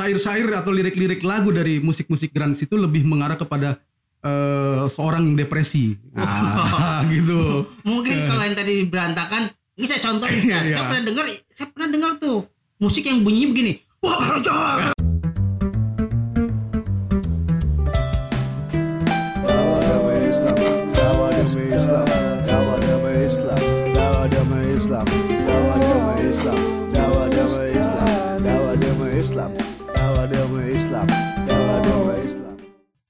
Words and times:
syair-syair 0.00 0.48
atau 0.56 0.72
lirik-lirik 0.72 1.20
lagu 1.20 1.52
dari 1.52 1.76
musik-musik 1.76 2.32
grunge 2.32 2.64
itu 2.64 2.72
lebih 2.80 3.04
mengarah 3.04 3.36
kepada 3.36 3.76
eh, 4.24 4.88
seorang 4.88 5.28
yang 5.28 5.36
depresi. 5.36 6.00
Nah, 6.16 7.04
gitu. 7.12 7.68
Mungkin 7.84 8.16
kalau 8.24 8.42
yang 8.48 8.56
tadi 8.56 8.88
berantakan, 8.88 9.52
ini 9.76 9.84
saya 9.84 10.00
contohin. 10.00 10.40
Iya. 10.40 10.72
Saya 10.72 10.84
pernah 10.88 11.04
dengar, 11.04 11.24
saya 11.52 11.68
pernah 11.68 11.88
dengar 11.92 12.10
tuh 12.16 12.48
musik 12.80 13.04
yang 13.04 13.20
bunyinya 13.20 13.52
begini. 13.52 13.72
Wah, 14.00 14.40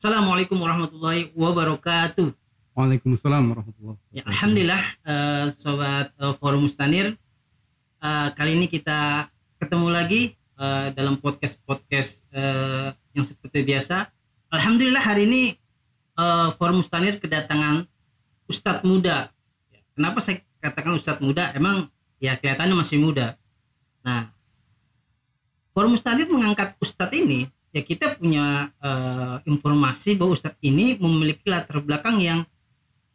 Assalamualaikum 0.01 0.57
warahmatullahi 0.57 1.29
wabarakatuh. 1.37 2.33
Waalaikumsalam 2.73 3.53
warahmatullahi 3.53 4.01
Ya, 4.17 4.25
Alhamdulillah, 4.25 4.81
eh, 5.05 5.47
sobat 5.61 6.17
eh, 6.17 6.33
Forum 6.41 6.65
Mustanir. 6.65 7.21
Eh, 8.01 8.29
kali 8.33 8.57
ini 8.57 8.65
kita 8.65 9.29
ketemu 9.61 9.93
lagi 9.93 10.41
eh, 10.57 10.87
dalam 10.97 11.21
podcast-podcast 11.21 12.25
eh, 12.33 12.97
yang 13.13 13.29
seperti 13.29 13.61
biasa. 13.61 14.09
Alhamdulillah 14.49 15.05
hari 15.05 15.29
ini 15.29 15.43
eh, 16.17 16.49
Forum 16.57 16.81
Mustanir 16.81 17.21
kedatangan 17.21 17.85
Ustadz 18.49 18.81
muda. 18.89 19.29
Ya, 19.69 19.85
Kenapa 19.93 20.25
saya 20.25 20.41
katakan 20.65 20.97
Ustadz 20.97 21.21
muda? 21.21 21.53
Emang 21.53 21.93
ya 22.17 22.41
kelihatannya 22.41 22.73
masih 22.73 22.97
muda. 22.97 23.37
Nah, 24.01 24.33
Forum 25.77 25.93
Mustanir 25.93 26.25
mengangkat 26.25 26.73
Ustadz 26.81 27.13
ini, 27.13 27.53
ya 27.71 27.83
kita 27.87 28.19
punya 28.19 28.71
eh, 28.83 29.37
informasi 29.47 30.19
bahwa 30.19 30.35
Ustadz 30.35 30.61
ini 30.63 30.99
memiliki 30.99 31.47
latar 31.47 31.79
belakang 31.83 32.19
yang 32.19 32.41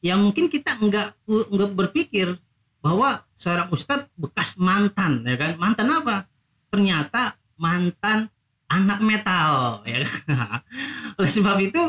yang 0.05 0.21
mungkin 0.21 0.51
kita 0.53 0.77
enggak 0.77 1.17
enggak 1.25 1.71
berpikir 1.73 2.37
bahwa 2.77 3.25
seorang 3.33 3.73
ustadz 3.73 4.13
bekas 4.13 4.53
mantan 4.61 5.25
ya 5.25 5.33
kan? 5.33 5.51
Mantan 5.57 5.89
apa? 5.89 6.29
Ternyata 6.69 7.33
mantan 7.57 8.29
anak 8.69 9.01
metal 9.01 9.81
ya 9.89 10.05
kan? 10.05 10.61
Oleh 11.17 11.31
sebab 11.33 11.57
itu 11.57 11.81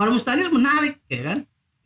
Forum 0.00 0.16
Mustanir 0.16 0.48
menarik 0.48 0.96
ya 1.12 1.20
kan? 1.20 1.38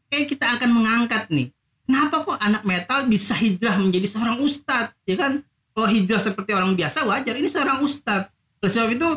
Kayak 0.06 0.26
kita 0.30 0.46
akan 0.54 0.70
mengangkat 0.70 1.26
nih 1.34 1.50
kenapa 1.82 2.22
kok 2.22 2.38
anak 2.38 2.62
metal 2.62 3.10
bisa 3.10 3.34
hijrah 3.34 3.74
menjadi 3.74 4.06
seorang 4.06 4.38
ustadz 4.38 4.94
ya 5.02 5.18
kan? 5.18 5.42
Kalau 5.74 5.90
hijrah 5.90 6.22
seperti 6.22 6.54
orang 6.54 6.78
biasa 6.78 7.02
wajar 7.02 7.34
ini 7.34 7.50
seorang 7.50 7.82
ustadz. 7.82 8.30
Oleh 8.62 8.70
sebab 8.70 8.90
itu 8.94 9.08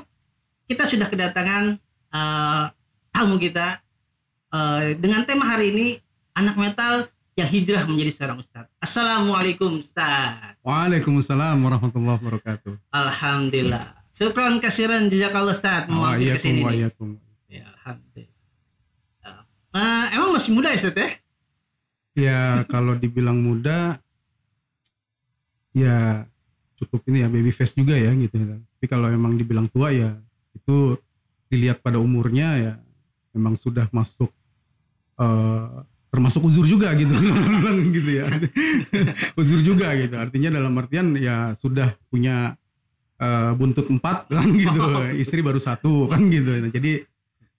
kita 0.68 0.84
sudah 0.84 1.08
kedatangan 1.08 1.80
eh, 2.12 2.64
tamu 3.16 3.40
kita 3.40 3.80
eh, 4.52 5.00
dengan 5.00 5.24
tema 5.24 5.48
hari 5.48 5.72
ini 5.72 5.88
anak 6.36 6.60
metal 6.60 6.94
yang 7.40 7.48
hijrah 7.48 7.88
menjadi 7.88 8.12
seorang 8.14 8.38
ustadz. 8.44 8.70
Assalamualaikum 8.84 9.80
ustadz. 9.80 10.60
Waalaikumsalam 10.62 11.56
warahmatullahi 11.56 12.20
wabarakatuh. 12.20 12.74
Alhamdulillah. 12.92 13.96
Syukron 14.12 14.60
kasiran 14.60 15.08
jazakallah 15.08 15.56
ustadz 15.56 15.88
mau 15.88 16.12
ke 16.14 16.36
sini. 16.38 16.62
Nih. 16.62 16.66
waalaikum. 16.68 17.10
Ya, 17.48 17.66
alhamdulillah. 17.80 18.36
Eh, 19.78 20.06
emang 20.20 20.30
masih 20.36 20.52
muda 20.52 20.76
ya 20.76 20.78
ustadz 20.84 21.00
ya? 21.00 21.10
Ya 22.18 22.42
kalau 22.66 22.98
dibilang 22.98 23.38
muda, 23.38 24.02
ya 25.72 26.26
cukup 26.82 27.06
ini 27.14 27.22
ya 27.22 27.30
baby 27.30 27.54
face 27.54 27.78
juga 27.78 27.94
ya 27.94 28.10
gitu. 28.18 28.36
Tapi 28.42 28.86
kalau 28.90 29.08
emang 29.14 29.38
dibilang 29.38 29.70
tua 29.70 29.94
ya 29.94 30.18
itu 30.68 31.00
dilihat 31.48 31.80
pada 31.80 31.96
umurnya 31.96 32.50
ya 32.60 32.74
memang 33.32 33.56
sudah 33.56 33.88
masuk 33.96 34.28
eh, 35.16 35.68
termasuk 36.12 36.44
uzur 36.44 36.68
juga 36.68 36.92
gitu 36.92 37.16
gitu 37.96 38.12
ya 38.12 38.28
uzur 39.40 39.64
juga 39.64 39.96
gitu 39.96 40.20
artinya 40.20 40.60
dalam 40.60 40.76
artian 40.76 41.16
ya 41.16 41.56
sudah 41.64 41.96
punya 42.12 42.60
eh, 43.16 43.52
buntut 43.56 43.88
empat 43.88 44.28
kan 44.28 44.48
gitu 44.60 44.82
istri 45.24 45.40
baru 45.40 45.64
satu 45.64 46.12
kan 46.12 46.28
gitu 46.28 46.52
Nah, 46.60 46.68
jadi 46.68 47.08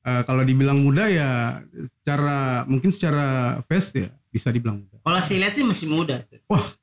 eh, 0.04 0.22
kalau 0.28 0.44
dibilang 0.44 0.77
muda 0.84 1.09
ya 1.09 1.65
secara 2.04 2.69
mungkin 2.69 2.93
secara 2.93 3.56
face 3.65 4.04
ya 4.04 4.12
bisa 4.28 4.53
dibilang 4.53 4.84
muda 4.84 5.00
Kalau 5.00 5.21
saya 5.25 5.49
lihat 5.49 5.56
sih 5.56 5.65
masih 5.65 5.88
muda. 5.88 6.21
Wah. 6.53 6.77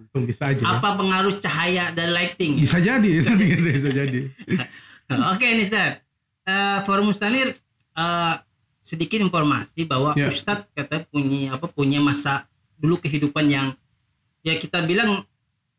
Untung 0.00 0.24
bisa 0.24 0.48
aja 0.48 0.64
ya. 0.64 0.80
Apa 0.80 0.96
pengaruh 0.96 1.36
cahaya 1.36 1.92
dan 1.92 2.16
lighting? 2.16 2.56
bisa 2.56 2.80
jadi 2.80 3.04
bisa 3.20 3.36
jadi 3.36 3.68
bisa 3.76 3.90
jadi 3.92 4.20
Oke 5.32 5.46
nih 5.46 5.66
Ustaz. 5.68 6.00
Eh, 6.44 6.78
Forum 6.84 7.12
Mustanir 7.12 7.56
eh, 7.96 8.34
sedikit 8.84 9.18
informasi 9.24 9.88
bahwa 9.88 10.12
Ya. 10.12 10.28
Ustadz 10.28 10.68
kata 10.76 11.08
punya 11.08 11.56
apa 11.56 11.66
punya 11.72 12.04
masa 12.04 12.44
dulu 12.76 13.00
kehidupan 13.00 13.48
yang 13.48 13.72
ya 14.44 14.60
kita 14.60 14.84
bilang 14.84 15.24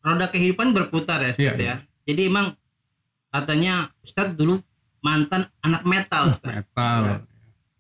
roda 0.02 0.26
kehidupan 0.34 0.74
berputar 0.74 1.22
ya 1.22 1.32
Ustadz 1.38 1.62
Iya, 1.62 1.62
ya. 1.62 1.76
Jadi 2.10 2.22
emang 2.30 2.58
katanya 3.30 3.94
Ustadz 4.02 4.34
dulu 4.34 4.58
mantan 5.06 5.46
anak 5.62 5.86
metal 5.86 6.34
Ustadz. 6.34 6.66
metal 6.66 7.30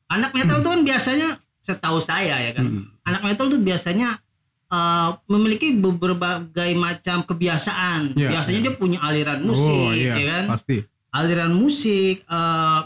Anak 0.05 0.37
metal 0.37 0.61
itu 0.61 0.69
kan 0.69 0.81
biasanya 0.85 1.29
setahu 1.65 1.97
saya 1.97 2.37
ya 2.37 2.53
kan. 2.53 2.65
Hmm. 2.69 2.85
Anak 3.09 3.21
metal 3.25 3.49
tuh 3.49 3.57
biasanya 3.57 4.21
eh, 4.69 5.09
memiliki 5.25 5.73
berbagai 5.81 6.71
macam 6.77 7.25
kebiasaan. 7.25 8.13
Iya, 8.13 8.29
biasanya 8.29 8.59
iya. 8.61 8.65
dia 8.69 8.73
punya 8.77 8.99
aliran 9.01 9.41
musik 9.41 9.73
oh 9.73 9.89
iya 9.89 10.13
ya 10.13 10.25
kan 10.29 10.45
pasti 10.53 10.85
aliran 11.15 11.55
musik, 11.55 12.27
eh, 12.27 12.81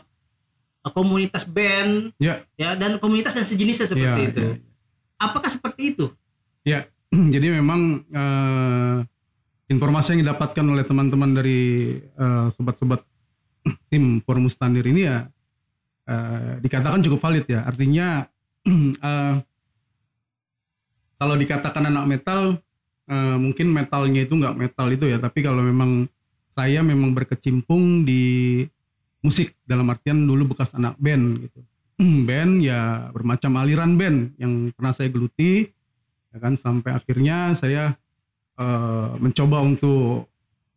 komunitas 0.93 1.45
band, 1.49 2.13
Ya. 2.21 2.45
ya 2.57 2.73
dan 2.77 2.97
komunitas 3.01 3.33
dan 3.33 3.45
sejenisnya 3.45 3.89
seperti 3.89 4.21
Iya, 4.25 4.29
itu. 4.29 4.41
iya. 4.41 4.55
Apakah 5.17 5.49
seperti 5.49 5.97
itu? 5.97 6.05
jadi 7.33 7.57
memang 7.57 8.05
eh, 8.05 8.97
informasi 9.73 10.13
yang 10.13 10.21
didapatkan 10.29 10.65
oleh 10.65 10.85
teman-teman 10.85 11.33
dari 11.33 11.61
eh, 11.97 12.47
sobat-sobat 12.53 13.01
tim 13.89 14.21
Forum 14.21 14.45
Mustanir 14.45 14.85
ini 14.85 15.09
ya 15.09 15.25
eh, 16.05 16.53
dikatakan 16.61 17.01
cukup 17.01 17.19
valid 17.21 17.45
ya 17.49 17.65
artinya 17.65 18.29
eh, 19.09 19.35
kalau 21.19 21.35
dikatakan 21.35 21.89
anak 21.89 22.05
metal 22.05 22.41
eh, 23.09 23.37
mungkin 23.41 23.73
metalnya 23.73 24.21
itu 24.21 24.33
nggak 24.37 24.57
metal 24.57 24.87
itu 24.93 25.05
ya 25.09 25.17
tapi 25.17 25.41
kalau 25.41 25.65
memang 25.65 26.05
saya 26.59 26.83
memang 26.83 27.15
berkecimpung 27.15 28.03
di 28.03 28.63
musik 29.23 29.55
dalam 29.63 29.87
artian 29.87 30.27
dulu 30.27 30.51
bekas 30.51 30.75
anak 30.75 30.99
band 30.99 31.47
gitu 31.47 31.59
band 32.27 32.59
ya 32.59 33.07
bermacam 33.15 33.55
aliran 33.55 33.95
band 33.95 34.35
yang 34.35 34.67
pernah 34.75 34.91
saya 34.91 35.07
geluti 35.07 35.71
ya 36.35 36.37
kan 36.43 36.59
sampai 36.59 36.99
akhirnya 36.99 37.55
saya 37.55 37.95
eh, 38.59 39.11
mencoba 39.15 39.63
untuk 39.63 40.27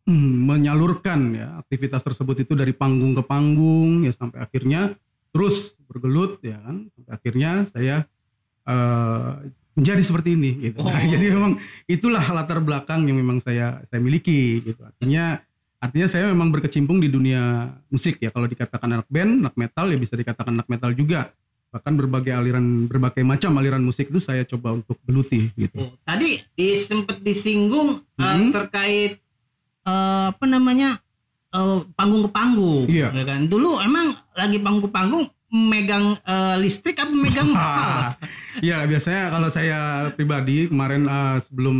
menyalurkan 0.49 1.19
ya 1.35 1.47
aktivitas 1.59 1.99
tersebut 1.99 2.47
itu 2.47 2.55
dari 2.55 2.71
panggung 2.71 3.11
ke 3.11 3.23
panggung 3.27 4.07
ya 4.07 4.15
sampai 4.15 4.39
akhirnya 4.39 4.95
terus 5.35 5.75
bergelut 5.91 6.39
ya 6.39 6.63
kan 6.63 6.87
sampai 6.95 7.11
akhirnya 7.11 7.51
saya 7.75 7.95
eh, 8.71 9.31
menjadi 9.73 10.01
seperti 10.05 10.37
ini 10.37 10.69
gitu. 10.69 10.79
Nah, 10.85 11.01
Oh. 11.01 11.09
jadi 11.13 11.25
memang 11.33 11.57
itulah 11.89 12.21
latar 12.21 12.61
belakang 12.61 13.09
yang 13.09 13.17
memang 13.17 13.41
saya 13.41 13.81
saya 13.89 13.99
miliki 13.99 14.61
gitu. 14.61 14.81
Artinya 14.85 15.41
artinya 15.83 16.07
saya 16.07 16.31
memang 16.31 16.47
berkecimpung 16.47 17.03
di 17.03 17.11
dunia 17.11 17.67
musik 17.91 18.15
ya. 18.17 18.31
Kalau 18.31 18.47
dikatakan 18.47 18.87
anak 18.87 19.07
band, 19.11 19.43
anak 19.43 19.55
metal 19.59 19.91
ya 19.91 19.99
bisa 19.99 20.15
dikatakan 20.15 20.55
anak 20.55 20.71
metal 20.71 20.95
juga. 20.95 21.35
Bahkan 21.69 21.93
berbagai 21.99 22.31
aliran 22.31 22.87
berbagai 22.87 23.25
macam 23.25 23.51
aliran 23.59 23.83
musik 23.83 24.07
itu 24.07 24.23
saya 24.23 24.47
coba 24.47 24.79
untuk 24.79 24.95
geluti 25.03 25.51
gitu. 25.53 25.91
Tadi 26.05 26.39
di, 26.55 26.67
sempat 26.79 27.19
disinggung 27.19 27.99
eh, 28.15 28.23
Mhm. 28.23 28.49
terkait 28.53 29.19
eh, 29.83 30.25
apa 30.31 30.45
namanya 30.47 31.03
eh, 31.51 31.79
panggung 31.93 32.23
ke 32.25 32.31
panggung, 32.31 32.87
Iya. 32.87 33.11
ya 33.11 33.23
kan? 33.27 33.45
Dulu 33.45 33.77
emang 33.77 34.15
lagi 34.31 34.57
panggung 34.57 34.87
ke 34.87 34.91
panggung 34.93 35.23
megang 35.49 36.17
eh, 36.23 36.55
listrik 36.57 36.95
apa 36.95 37.11
megang 37.11 37.49
apa? 37.57 38.15
Ya 38.61 38.85
biasanya 38.85 39.29
kalau 39.29 39.49
saya 39.49 39.79
pribadi 40.13 40.69
kemarin 40.69 41.03
eh, 41.05 41.37
sebelum 41.43 41.77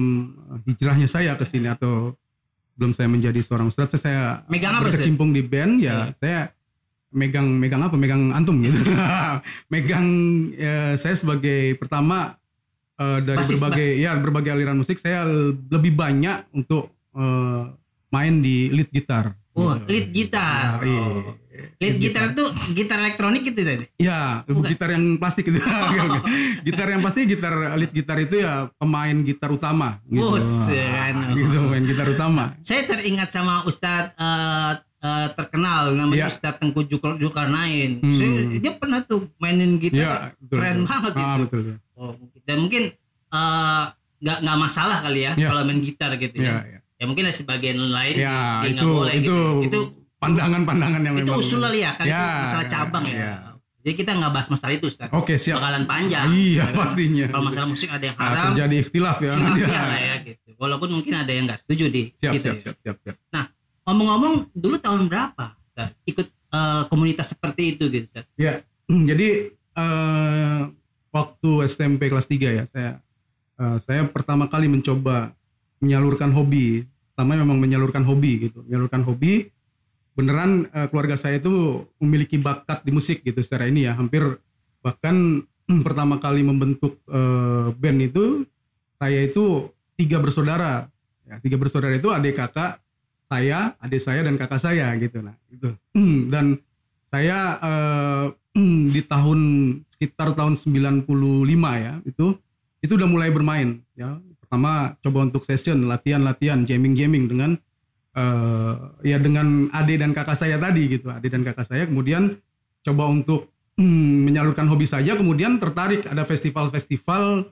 hijrahnya 0.68 1.08
saya 1.08 1.34
ke 1.34 1.46
sini 1.46 1.70
atau 1.70 2.18
sebelum 2.74 2.92
saya 2.92 3.08
menjadi 3.08 3.40
seorang 3.40 3.70
ustadz 3.70 3.96
saya 3.96 4.42
Megang 4.50 4.74
apa, 4.74 4.90
berkecimpung 4.90 5.30
di 5.30 5.42
band 5.42 5.78
ya 5.78 5.86
Iya. 5.86 6.06
saya 6.18 6.40
megang 7.14 7.46
megang 7.46 7.82
apa 7.82 7.94
megang 7.94 8.34
antum 8.34 8.58
gitu 8.60 8.82
megang 9.74 10.08
ya, 10.54 10.98
saya 10.98 11.14
sebagai 11.14 11.78
pertama 11.78 12.36
eh, 12.98 13.20
dari 13.22 13.38
Basis, 13.38 13.54
berbagai 13.54 13.90
ya 13.96 14.18
berbagai 14.18 14.52
aliran 14.52 14.82
musik 14.82 14.98
saya 14.98 15.26
lebih 15.70 15.94
banyak 15.94 16.50
untuk 16.52 16.90
eh, 17.14 17.62
main 18.10 18.42
di 18.42 18.70
lead 18.70 18.90
gitar 18.90 19.38
Oh, 19.54 19.78
Gitu. 19.78 19.86
lead 19.86 20.08
gitar. 20.10 20.82
Ya, 20.82 20.90
iya. 20.90 21.32
Lead 21.78 21.96
gitar 21.98 22.32
itu 22.32 22.44
gitar 22.74 22.98
elektronik 22.98 23.44
gitu 23.44 23.60
tadi. 23.60 23.86
Ya, 23.98 24.42
Bukan. 24.44 24.70
gitar 24.70 24.90
yang 24.92 25.06
plastik 25.16 25.44
gitu. 25.44 25.60
gitar 26.68 26.88
yang 26.88 27.02
pasti 27.02 27.26
gitar 27.26 27.54
lead 27.74 27.92
gitar 27.92 28.18
itu 28.18 28.36
ya 28.38 28.70
pemain 28.74 29.16
gitar 29.20 29.50
utama 29.50 30.00
gitu. 30.06 30.32
Buset. 30.32 31.14
Ah, 31.14 31.32
gitu, 31.32 31.58
main 31.64 31.84
gitar 31.84 32.08
utama. 32.08 32.56
Saya 32.60 32.84
teringat 32.84 33.30
sama 33.30 33.64
Ustadz 33.64 34.16
eh, 34.16 34.74
terkenal 35.30 35.92
namanya 35.92 36.26
Iya. 36.26 36.32
Ustadz 36.32 36.58
Tengku 36.58 36.84
Jukar 36.84 37.18
Zulkarnain. 37.18 38.00
Hmm. 38.00 38.14
Saya- 38.14 38.56
dia 38.56 38.74
pernah 38.74 39.00
tuh 39.02 39.28
mainin 39.36 39.76
gitar 39.76 40.00
Iya, 40.00 40.14
betul. 40.38 40.56
keren 40.56 40.78
betul. 40.78 40.88
banget 40.88 41.12
Ah, 41.14 41.20
itu. 41.20 41.42
betul. 41.44 41.60
betul. 41.60 41.76
Oh, 41.94 42.12
mungkin- 42.16 42.44
dan 42.44 42.58
mungkin 42.58 42.84
eh, 43.30 43.84
nggak 44.24 44.38
nggak 44.40 44.58
masalah 44.58 44.98
kali 45.02 45.20
ya 45.22 45.32
Iya. 45.36 45.48
kalau 45.50 45.62
main 45.64 45.80
gitar 45.82 46.12
gitu 46.16 46.38
Iya, 46.38 46.48
ya. 46.48 46.58
iya. 46.66 46.80
Ya 46.94 47.04
mungkin 47.04 47.28
ada 47.28 47.36
sebagian 47.36 47.76
lain 47.76 48.16
Ya, 48.16 48.64
itu 48.64 48.80
boleh 48.80 49.14
itu 49.14 49.28
gitu. 49.28 49.40
Itu 49.68 49.80
pandangan-pandangan 50.24 51.02
yang 51.04 51.16
itu 51.16 51.28
memang 51.28 51.40
usul 51.40 51.60
kali 51.60 51.80
ya, 51.84 51.92
kan 51.94 52.06
itu 52.08 52.16
Ya, 52.16 52.28
masalah 52.48 52.66
ya, 52.66 52.72
cabang 52.72 53.06
ya. 53.06 53.16
ya. 53.20 53.34
Jadi 53.84 53.94
kita 54.00 54.12
nggak 54.16 54.32
bahas 54.32 54.48
masalah 54.48 54.74
itu 54.74 54.86
Ustaz. 54.88 55.12
Oke, 55.12 55.36
siap. 55.36 55.60
Bakalan 55.60 55.84
panjang. 55.84 56.32
Iya, 56.32 56.56
ya 56.56 56.66
kan? 56.72 56.76
pastinya. 56.80 57.26
Kalau 57.28 57.44
masalah 57.44 57.68
musik 57.68 57.90
ada 57.92 58.06
yang 58.08 58.16
Nah, 58.16 58.28
haram, 58.32 58.46
terjadi 58.56 58.76
ikhtilaf 58.80 59.18
ya. 59.20 59.32
khilafiyah 59.36 59.84
lah 59.84 60.00
ya 60.00 60.16
gitu. 60.24 60.50
Walaupun 60.56 60.90
mungkin 60.96 61.14
ada 61.20 61.32
yang 61.36 61.44
nggak 61.46 61.60
setuju 61.68 61.86
di 61.92 62.04
Siap, 62.16 62.32
gitu 62.34 62.46
siap, 62.48 62.56
ya. 62.56 62.64
siap, 62.64 62.78
siap, 62.80 62.98
siap. 63.04 63.48
Ngomong-ngomong, 63.84 64.34
dulu 64.56 64.76
tahun 64.80 65.12
berapa 65.12 65.60
Ustaz, 65.68 65.92
ikut 66.08 66.28
eh, 66.32 66.84
komunitas 66.88 67.28
seperti 67.36 67.76
itu 67.76 67.84
gitu 67.92 68.08
Ustaz? 68.08 68.26
Jadi 68.88 69.28
eh, 69.52 70.62
waktu 71.12 71.50
SMP 71.68 72.08
kelas 72.08 72.28
3 72.32 72.40
ya, 72.50 72.64
saya 72.72 72.92
eh, 73.60 73.78
saya 73.84 74.02
pertama 74.08 74.48
kali 74.48 74.72
mencoba 74.72 75.36
menyalurkan 75.78 76.32
hobi. 76.32 76.88
Pertama 77.14 77.36
memang 77.36 77.60
menyalurkan 77.60 78.02
hobi 78.02 78.48
gitu, 78.50 78.64
menyalurkan 78.64 79.04
hobi. 79.04 79.52
Beneran 80.14 80.70
eh, 80.70 80.88
keluarga 80.94 81.18
saya 81.18 81.42
itu 81.42 81.86
memiliki 81.98 82.38
bakat 82.38 82.86
di 82.86 82.92
musik 82.94 83.26
gitu 83.26 83.40
secara 83.42 83.66
ini 83.66 83.90
ya, 83.90 83.98
hampir 83.98 84.38
bahkan 84.86 85.42
pertama 85.86 86.22
kali 86.22 86.46
membentuk 86.46 87.02
eh, 87.10 87.68
band 87.74 88.00
itu 88.04 88.26
saya 89.02 89.20
itu 89.26 89.70
tiga 89.98 90.22
bersaudara. 90.22 90.88
Ya, 91.24 91.40
tiga 91.40 91.56
bersaudara 91.56 91.96
itu 91.96 92.12
adik 92.12 92.36
kakak 92.36 92.84
saya, 93.32 93.74
adik 93.80 94.02
saya 94.04 94.22
dan 94.28 94.36
kakak 94.38 94.62
saya 94.62 94.92
gitu 95.00 95.24
nah 95.24 95.36
itu. 95.50 95.74
Dan 96.34 96.62
saya 97.10 97.58
eh, 97.62 98.26
di 98.94 99.02
tahun 99.02 99.40
sekitar 99.98 100.38
tahun 100.38 100.54
95 100.60 101.10
ya 101.80 101.94
itu 102.06 102.38
itu 102.84 102.94
udah 103.00 103.08
mulai 103.08 103.32
bermain 103.32 103.80
ya 103.96 104.20
pertama 104.44 104.94
coba 105.00 105.26
untuk 105.26 105.48
session 105.48 105.88
latihan 105.88 106.22
latihan 106.22 106.62
jamming 106.68 106.94
jamming 106.94 107.26
dengan 107.26 107.56
eh, 108.14 108.74
ya 109.04 109.18
dengan 109.18 109.70
adik 109.70 109.98
dan 109.98 110.12
kakak 110.12 110.36
saya 110.36 110.56
tadi 110.56 110.88
gitu 110.90 111.10
adik 111.10 111.30
dan 111.30 111.42
kakak 111.42 111.66
saya 111.66 111.84
kemudian 111.84 112.38
coba 112.82 113.08
untuk 113.08 113.48
hmm, 113.76 114.30
menyalurkan 114.30 114.66
hobi 114.66 114.86
saja 114.86 115.14
kemudian 115.14 115.58
tertarik 115.58 116.06
ada 116.06 116.24
festival-festival 116.24 117.50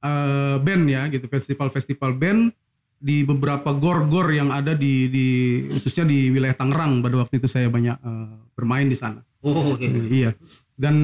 eh, 0.00 0.56
band 0.58 0.84
ya 0.86 1.02
gitu 1.08 1.26
festival-festival 1.26 2.12
band 2.14 2.52
di 2.98 3.22
beberapa 3.22 3.70
gor-gor 3.70 4.26
yang 4.28 4.50
ada 4.50 4.74
di, 4.74 5.06
di 5.06 5.26
khususnya 5.70 6.02
di 6.02 6.34
wilayah 6.34 6.56
Tangerang 6.56 6.98
pada 6.98 7.22
waktu 7.22 7.38
itu 7.38 7.46
saya 7.46 7.70
banyak 7.70 7.94
eh, 7.96 8.34
bermain 8.52 8.86
di 8.86 8.98
sana 8.98 9.22
Oh, 9.38 9.78
oke. 9.78 9.86
Iya. 10.10 10.34
Dan 10.74 10.94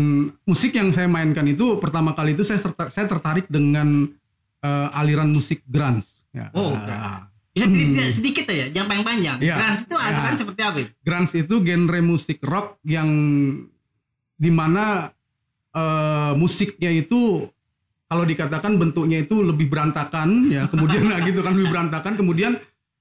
musik 0.43 0.75
yang 0.75 0.91
saya 0.91 1.07
mainkan 1.07 1.47
itu 1.47 1.79
pertama 1.79 2.15
kali 2.15 2.35
itu 2.35 2.43
saya 2.43 2.59
terta- 2.59 2.91
saya 2.91 3.07
tertarik 3.07 3.47
dengan 3.47 4.11
eh, 4.59 4.89
aliran 4.91 5.31
musik 5.31 5.63
grunge. 5.63 6.03
Ya. 6.35 6.51
Oh, 6.51 6.75
Ah, 6.75 7.31
Bisa 7.55 7.67
cerita 7.67 8.03
Hmm. 8.03 8.11
sedikit 8.11 8.45
aja, 8.47 8.67
jangan 8.69 8.89
panjang-panjang. 8.91 9.37
Iya. 9.39 9.55
Trans 9.55 9.81
itu 9.81 9.95
Iya. 9.95 10.05
aliran 10.05 10.35
seperti 10.35 10.61
apa? 10.61 10.79
grunge 11.01 11.35
itu 11.39 11.55
genre 11.61 12.01
musik 12.03 12.39
rock 12.43 12.67
yang 12.85 13.09
di 14.35 14.51
mana 14.51 15.15
eh, 15.71 16.33
musiknya 16.35 16.91
itu 16.93 17.51
kalau 18.05 18.23
dikatakan 18.23 18.75
bentuknya 18.75 19.19
itu 19.21 19.39
lebih 19.41 19.67
berantakan 19.67 20.47
ya 20.47 20.67
kemudian 20.67 21.03
nah 21.11 21.19
gitu 21.21 21.41
kan 21.41 21.51
lebih 21.51 21.67
berantakan 21.69 22.15
kemudian 22.15 22.53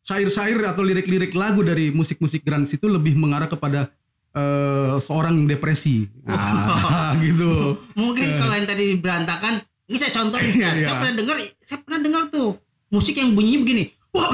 syair-syair 0.01 0.57
atau 0.63 0.81
lirik-lirik 0.81 1.33
lagu 1.33 1.61
dari 1.61 1.89
musik-musik 1.89 2.41
grunge 2.41 2.73
itu 2.73 2.85
lebih 2.85 3.13
mengarah 3.13 3.45
kepada 3.45 3.93
eh, 4.31 4.97
seorang 4.99 5.37
yang 5.37 5.47
depresi 5.47 6.09
nah, 6.25 7.13
gitu 7.17 7.77
Mungkin 8.01 8.25
Eh. 8.27 8.37
kalau 8.37 8.53
yang 8.53 8.65
tadi 8.65 8.97
berantakan, 8.97 9.53
ini 9.85 9.97
saya 9.97 10.09
contohin. 10.11 10.49
Iya. 10.49 10.69
Saya 10.81 10.95
pernah 10.97 11.13
dengar, 11.13 11.35
saya 11.61 11.77
pernah 11.79 11.99
dengar 12.01 12.21
tuh 12.29 12.57
musik 12.89 13.13
yang 13.13 13.33
bunyinya 13.33 13.61
begini. 13.61 13.83
Wah, 14.13 14.29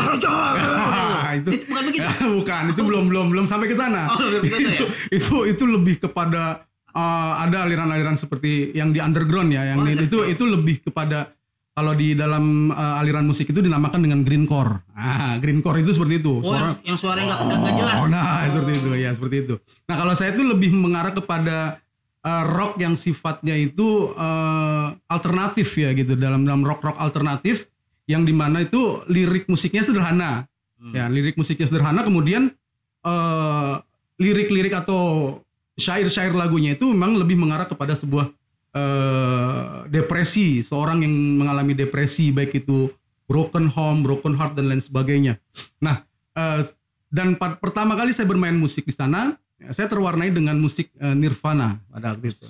itu 1.40 1.50
itu 1.52 1.66
bukan 1.66 1.84
begitu. 1.88 2.10
bukan 2.38 2.64
itu 2.70 2.82
belum 2.84 3.04
belum 3.08 3.26
belum 3.30 3.46
sampai 3.46 3.66
ke 3.66 3.76
sana 3.76 4.08
Oh, 4.08 4.20
sana 4.20 4.44
itu, 4.44 4.84
ya? 4.84 4.88
itu 5.10 5.36
itu 5.48 5.64
lebih 5.66 5.96
kepada 6.02 6.68
uh, 6.92 7.34
ada 7.40 7.64
aliran-aliran 7.64 8.16
seperti 8.16 8.72
yang 8.72 8.92
di 8.92 9.00
underground 9.00 9.50
ya 9.50 9.64
yang 9.66 9.80
Oh, 9.80 9.88
itu 9.88 10.04
underground. 10.20 10.30
itu 10.30 10.44
lebih 10.46 10.76
kepada 10.84 11.32
kalau 11.72 11.96
di 11.96 12.12
dalam 12.12 12.44
uh, 12.70 13.00
aliran 13.00 13.24
musik 13.24 13.48
itu 13.48 13.64
dinamakan 13.64 14.04
dengan 14.04 14.20
greencore. 14.20 14.84
Ah, 14.92 15.40
greencore 15.40 15.80
itu 15.80 15.96
seperti 15.96 16.20
itu. 16.20 16.34
Oh, 16.38 16.52
Suara- 16.52 16.76
yang 16.84 17.00
suaranya 17.00 17.26
nggak 17.30 17.40
nggak- 17.40 17.60
nggak 17.62 17.76
jelas. 17.78 17.98
Oh, 17.98 18.08
nah, 18.10 18.44
seperti 18.46 18.74
itu 18.76 18.90
ya, 18.94 19.10
seperti 19.16 19.36
itu. 19.40 19.56
Nah, 19.88 19.96
kalau 19.96 20.12
saya 20.12 20.36
itu 20.36 20.44
lebih 20.44 20.76
mengarah 20.76 21.16
kepada 21.16 21.80
uh, 22.20 22.44
rock 22.46 22.76
yang 22.78 23.00
sifatnya 23.00 23.56
itu 23.56 24.12
uh, 24.12 24.92
alternatif 25.08 25.72
ya 25.74 25.96
gitu 25.96 26.14
dalam 26.14 26.44
dalam 26.44 26.62
rock 26.62 26.84
rock 26.84 27.00
alternatif 27.00 27.64
yang 28.10 28.26
di 28.26 28.34
mana 28.34 28.66
itu 28.66 29.06
lirik 29.06 29.46
musiknya 29.46 29.86
sederhana 29.86 30.50
Hmm. 30.80 30.96
ya 30.96 31.12
lirik 31.12 31.36
musiknya 31.36 31.68
sederhana 31.68 32.08
kemudian 32.08 32.56
eh, 33.04 33.74
lirik-lirik 34.16 34.72
atau 34.72 35.36
syair-syair 35.76 36.32
lagunya 36.32 36.72
itu 36.80 36.88
memang 36.88 37.20
lebih 37.20 37.36
mengarah 37.36 37.68
kepada 37.68 38.00
sebuah 38.00 38.32
eh, 38.72 39.92
depresi 39.92 40.64
seorang 40.64 41.04
yang 41.04 41.12
mengalami 41.12 41.76
depresi 41.76 42.32
baik 42.32 42.64
itu 42.64 42.88
broken 43.28 43.68
home 43.68 44.08
broken 44.08 44.40
heart 44.40 44.56
dan 44.56 44.72
lain 44.72 44.80
sebagainya 44.80 45.36
nah 45.84 46.08
eh, 46.40 46.64
dan 47.12 47.36
pertama 47.36 48.00
kali 48.00 48.16
saya 48.16 48.32
bermain 48.32 48.56
musik 48.56 48.88
di 48.88 48.96
sana 48.96 49.36
ya, 49.60 49.76
saya 49.76 49.92
terwarnai 49.92 50.32
dengan 50.32 50.56
musik 50.64 50.96
eh, 50.96 51.12
Nirvana 51.12 51.84
pada 51.92 52.16
waktu 52.16 52.32
itu 52.32 52.48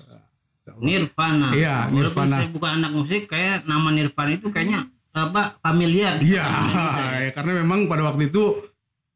Nirvana. 0.77 1.57
Iya, 1.57 1.89
Walaupun 1.89 1.97
Nirvana. 1.97 2.35
saya 2.39 2.47
bukan 2.53 2.71
anak 2.77 2.91
musik, 2.93 3.25
kayak 3.25 3.65
nama 3.65 3.89
Nirvana 3.89 4.37
itu 4.37 4.53
kayaknya 4.53 4.85
apa 5.09 5.57
familiar 5.59 6.17
di 6.17 6.33
Iya, 6.33 6.45
ya. 6.45 7.05
ya, 7.19 7.29
karena 7.35 7.51
memang 7.59 7.85
pada 7.85 8.05
waktu 8.05 8.29
itu 8.29 8.61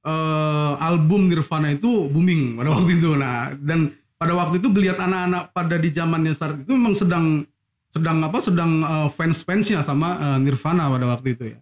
eh, 0.01 0.71
album 0.79 1.29
Nirvana 1.29 1.71
itu 1.71 2.09
booming 2.09 2.57
pada 2.57 2.69
waktu 2.73 2.91
itu. 2.97 3.13
Nah, 3.13 3.53
dan 3.55 3.79
pada 4.17 4.33
waktu 4.33 4.57
itu 4.57 4.71
geliat 4.71 4.97
anak-anak 4.97 5.51
pada 5.51 5.75
di 5.77 5.89
zamannya 5.89 6.33
saat 6.33 6.55
itu 6.59 6.71
memang 6.71 6.95
sedang 6.95 7.25
sedang 7.89 8.17
apa? 8.21 8.37
Sedang 8.39 8.71
eh, 8.81 9.09
fans-fansnya 9.13 9.81
sama 9.81 10.09
eh, 10.17 10.37
Nirvana 10.41 10.89
pada 10.89 11.05
waktu 11.07 11.29
itu 11.33 11.45
ya. 11.53 11.59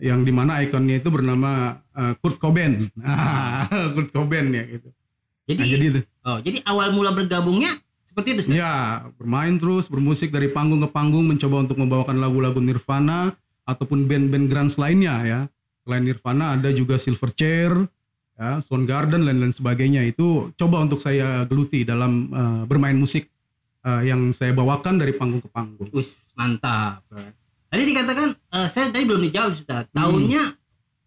Yang 0.00 0.20
di 0.24 0.32
mana 0.32 0.64
ikonnya 0.64 0.96
itu 0.96 1.08
bernama 1.12 1.76
eh, 1.92 2.14
Kurt 2.16 2.38
Cobain. 2.38 2.88
Kurt 3.94 4.10
Cobain 4.10 4.48
ya 4.48 4.64
gitu. 4.64 4.88
Jadi, 5.44 5.58
Nah, 5.60 5.66
jadi 5.66 5.84
itu. 5.90 6.00
oh, 6.22 6.38
jadi 6.38 6.58
awal 6.62 6.94
mula 6.94 7.10
bergabungnya 7.10 7.74
seperti 8.20 8.36
itu. 8.36 8.40
Ustaz? 8.46 8.60
Ya, 8.60 8.74
bermain 9.16 9.54
terus, 9.56 9.84
bermusik 9.88 10.28
dari 10.30 10.52
panggung 10.52 10.84
ke 10.84 10.88
panggung, 10.92 11.24
mencoba 11.26 11.64
untuk 11.64 11.80
membawakan 11.80 12.20
lagu-lagu 12.20 12.60
Nirvana 12.60 13.34
ataupun 13.64 14.04
band-band 14.04 14.46
grunge 14.52 14.76
lainnya 14.76 15.14
ya. 15.24 15.40
Selain 15.82 16.04
Nirvana 16.04 16.60
ada 16.60 16.68
juga 16.70 17.00
Silverchair, 17.00 17.88
ya, 18.36 18.60
Soundgarden 18.60 19.24
dan 19.24 19.36
lain 19.40 19.54
sebagainya. 19.56 20.04
Itu 20.04 20.52
coba 20.54 20.84
untuk 20.84 21.00
saya 21.00 21.48
geluti 21.48 21.82
dalam 21.82 22.28
eh, 22.30 22.62
bermain 22.68 22.94
musik 22.94 23.26
eh, 23.82 24.02
yang 24.06 24.30
saya 24.36 24.52
bawakan 24.52 25.00
dari 25.00 25.16
panggung 25.16 25.40
ke 25.40 25.48
panggung. 25.48 25.88
Wis, 25.96 26.36
mantap. 26.36 27.02
Tadi 27.70 27.82
dikatakan, 27.88 28.36
eh, 28.36 28.68
saya 28.68 28.92
tadi 28.92 29.08
belum 29.08 29.24
dijawab 29.30 29.56
Ustaz. 29.56 29.88
Tahunnya 29.90 30.60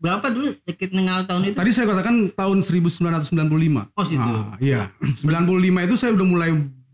berapa 0.03 0.27
dulu 0.36 0.51
dikit 0.67 0.91
nengal 0.91 1.24
tahun 1.24 1.53
itu? 1.53 1.55
Tadi 1.55 1.72
saya 1.72 1.88
katakan 1.88 2.36
tahun 2.36 2.60
1995. 2.60 3.88
Oh, 3.96 4.03
situ. 4.03 4.20
Ah, 4.20 4.60
iya. 4.60 4.91
95 5.24 5.88
itu 5.88 5.96
saya 5.96 6.12
udah 6.12 6.27
mulai 6.27 6.51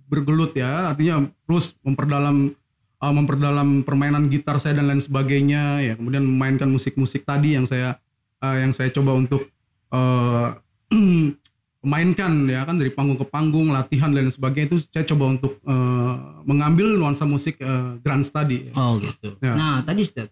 bergelut 0.09 0.57
ya, 0.57 0.89
artinya 0.91 1.29
terus 1.45 1.77
memperdalam 1.85 2.57
uh, 2.99 3.13
memperdalam 3.13 3.85
permainan 3.85 4.27
gitar 4.27 4.57
saya 4.57 4.81
dan 4.81 4.89
lain 4.89 4.99
sebagainya 4.99 5.85
ya, 5.85 5.93
kemudian 5.95 6.25
memainkan 6.25 6.67
musik-musik 6.67 7.23
tadi 7.23 7.53
yang 7.53 7.69
saya 7.69 8.01
uh, 8.41 8.57
yang 8.57 8.73
saya 8.73 8.89
coba 8.89 9.13
untuk 9.15 9.47
uh, 9.93 10.57
mainkan 11.79 12.43
ya 12.49 12.67
kan 12.67 12.75
dari 12.75 12.91
panggung 12.91 13.15
ke 13.15 13.27
panggung, 13.29 13.71
latihan 13.71 14.11
dan 14.11 14.27
lain 14.27 14.35
sebagainya 14.35 14.67
itu 14.75 14.77
saya 14.91 15.05
coba 15.07 15.25
untuk 15.37 15.61
uh, 15.63 16.43
mengambil 16.43 16.99
nuansa 16.99 17.23
musik 17.23 17.55
uh, 17.63 17.95
grunge 18.03 18.27
tadi. 18.33 18.67
ya. 18.67 18.73
Oh 18.75 18.99
gitu. 18.99 19.39
Ya. 19.39 19.55
Nah 19.55 19.75
tadi 19.87 20.03
Ustaz, 20.03 20.27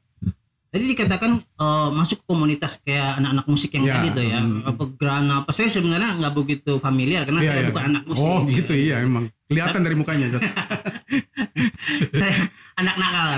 tadi 0.78 0.94
dikatakan 0.94 1.32
eh, 1.42 1.90
masuk 1.90 2.22
komunitas 2.24 2.78
kayak 2.86 3.18
anak-anak 3.18 3.46
musik 3.50 3.74
yang 3.74 3.90
Ya, 3.90 3.98
tadi 3.98 4.08
tuh 4.14 4.26
ya, 4.30 4.40
hmm. 4.46 4.70
apa 4.70 4.84
grana 4.94 5.34
apa? 5.42 5.50
Saya 5.50 5.74
sebenarnya 5.74 6.14
nggak 6.22 6.34
begitu 6.38 6.78
familiar 6.78 7.26
karena 7.26 7.42
Iya, 7.42 7.50
saya 7.50 7.60
iya. 7.60 7.68
bukan 7.74 7.84
anak 7.90 8.04
musik. 8.06 8.22
Oh 8.22 8.40
gitu 8.46 8.74
iya 8.78 8.96
emang 9.02 9.26
kelihatan 9.50 9.82
dari 9.82 9.96
mukanya. 9.98 10.28
Saya 12.14 12.52
anak 12.78 12.96
nakal. 12.96 13.30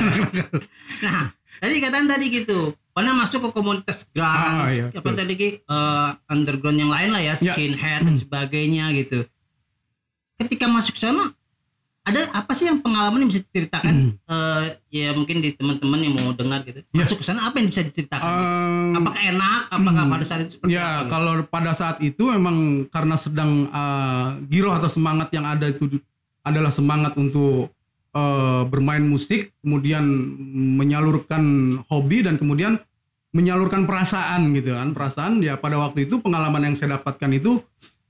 nah 1.05 1.31
tadi 1.59 1.71
dikatakan 1.79 2.07
tadi 2.07 2.25
gitu, 2.27 2.59
pernah 2.91 3.13
masuk 3.15 3.39
ke 3.45 3.49
komunitas 3.55 4.03
Ah, 4.15 4.67
grunge, 4.67 4.73
iya, 4.75 4.85
apa 4.91 4.99
betul. 4.99 5.15
tadi? 5.15 5.33
Eh, 5.63 6.09
underground 6.27 6.77
yang 6.77 6.91
lain 6.91 7.09
lah 7.13 7.21
ya, 7.23 7.33
Ya. 7.39 7.53
skinhead 7.55 8.03
dan 8.03 8.15
sebagainya 8.15 8.91
gitu. 8.95 9.23
Ketika 10.35 10.67
masuk 10.67 10.95
sana, 10.95 11.31
ada 12.07 12.21
apa 12.31 12.51
sih 12.57 12.65
yang 12.65 12.79
pengalaman 12.81 13.25
yang 13.25 13.29
bisa 13.29 13.43
diceritakan? 13.45 13.95
Eh, 14.29 14.65
ya 14.93 15.09
mungkin 15.13 15.41
di 15.41 15.53
teman-teman 15.57 15.99
yang 16.05 16.13
mau 16.15 16.31
dengar 16.37 16.61
gitu. 16.63 16.85
Ya. 16.93 17.01
masuk 17.03 17.21
ke 17.21 17.25
sana 17.25 17.49
apa 17.49 17.57
yang 17.59 17.69
bisa 17.73 17.81
diceritakan? 17.81 18.29
Eh, 18.29 18.97
apakah 18.97 19.21
enak? 19.25 19.59
Apakah 19.73 20.03
pada 20.05 20.25
saat 20.25 20.39
itu 20.45 20.51
seperti 20.57 20.71
ya 20.73 20.85
apa 20.85 20.93
gitu? 21.01 21.09
kalau 21.11 21.31
pada 21.49 21.71
saat 21.73 21.97
itu 21.99 22.23
memang 22.29 22.87
karena 22.93 23.15
sedang 23.17 23.51
eh, 23.69 24.27
giroh 24.47 24.73
atau 24.73 24.89
semangat 24.89 25.29
yang 25.33 25.45
ada 25.49 25.65
itu 25.69 25.97
adalah 26.45 26.71
semangat 26.73 27.13
untuk 27.17 27.73
eh, 28.13 28.61
bermain 28.69 29.03
musik 29.03 29.53
kemudian 29.65 30.05
menyalurkan 30.77 31.43
hobi 31.89 32.25
dan 32.25 32.37
kemudian 32.37 32.77
menyalurkan 33.33 33.85
perasaan 33.85 34.53
gitu 34.57 34.73
kan. 34.73 34.93
Perasaan 34.93 35.41
ya 35.45 35.57
pada 35.57 35.77
waktu 35.77 36.09
itu 36.09 36.21
pengalaman 36.21 36.71
yang 36.71 36.75
saya 36.77 36.97
dapatkan 36.97 37.29
itu 37.33 37.61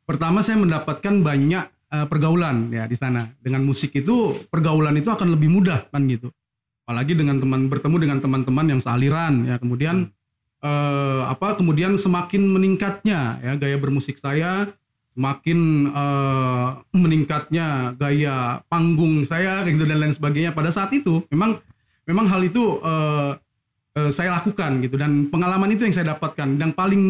pertama 0.07 0.39
saya 0.39 0.59
mendapatkan 0.59 1.19
banyak 1.23 1.63
eh, 1.89 2.05
pergaulan 2.05 2.69
ya 2.69 2.85
di 2.85 2.95
sana. 2.95 3.33
Dengan 3.41 3.65
musik 3.65 3.93
itu 3.97 4.37
pergaulan 4.49 4.95
itu 4.97 5.09
akan 5.09 5.33
lebih 5.35 5.49
mudah 5.49 5.89
kan 5.89 6.05
gitu. 6.05 6.29
Apalagi 6.89 7.13
dengan 7.13 7.37
teman 7.37 7.69
bertemu 7.69 7.95
dengan 8.01 8.17
teman-teman 8.17 8.65
yang 8.65 8.81
sealiran 8.81 9.45
ya. 9.45 9.61
Kemudian 9.61 10.09
eh, 10.65 11.21
apa 11.25 11.53
kemudian 11.53 11.97
semakin 12.01 12.49
meningkatnya 12.49 13.37
ya 13.45 13.53
gaya 13.57 13.77
bermusik 13.77 14.17
saya 14.17 14.69
semakin 15.13 15.89
eh, 15.93 16.67
meningkatnya 16.97 17.93
gaya 17.93 18.63
panggung 18.69 19.21
saya 19.25 19.61
gitu 19.69 19.85
dan 19.85 20.01
lain 20.01 20.15
sebagainya. 20.17 20.53
Pada 20.53 20.73
saat 20.73 20.89
itu 20.95 21.21
memang 21.29 21.61
memang 22.09 22.25
hal 22.25 22.41
itu 22.41 22.81
eh, 22.81 23.33
saya 24.09 24.39
lakukan 24.39 24.79
gitu. 24.85 24.95
Dan 24.95 25.27
pengalaman 25.27 25.75
itu 25.75 25.83
yang 25.83 25.93
saya 25.93 26.15
dapatkan. 26.15 26.55
Yang 26.55 26.71
paling 26.71 27.03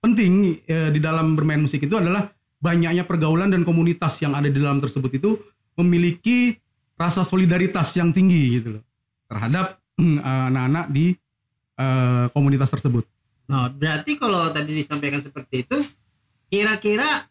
penting 0.00 0.56
di 0.68 1.00
dalam 1.00 1.36
bermain 1.36 1.60
musik 1.60 1.84
itu 1.84 1.96
adalah 1.96 2.28
banyaknya 2.64 3.04
pergaulan 3.04 3.52
dan 3.52 3.60
komunitas 3.60 4.16
yang 4.24 4.32
ada 4.32 4.48
di 4.48 4.56
dalam 4.56 4.80
tersebut 4.80 5.12
itu 5.12 5.36
memiliki 5.76 6.56
rasa 6.96 7.20
solidaritas 7.20 7.92
yang 7.92 8.08
tinggi 8.08 8.56
gitu 8.56 8.80
loh 8.80 8.82
terhadap 9.28 9.76
eh, 10.00 10.20
anak-anak 10.48 10.88
di 10.88 11.12
eh, 11.76 12.24
komunitas 12.32 12.72
tersebut. 12.72 13.04
Nah, 13.44 13.68
berarti 13.68 14.16
kalau 14.16 14.48
tadi 14.48 14.72
disampaikan 14.72 15.20
seperti 15.20 15.68
itu, 15.68 15.76
kira-kira 16.48 17.28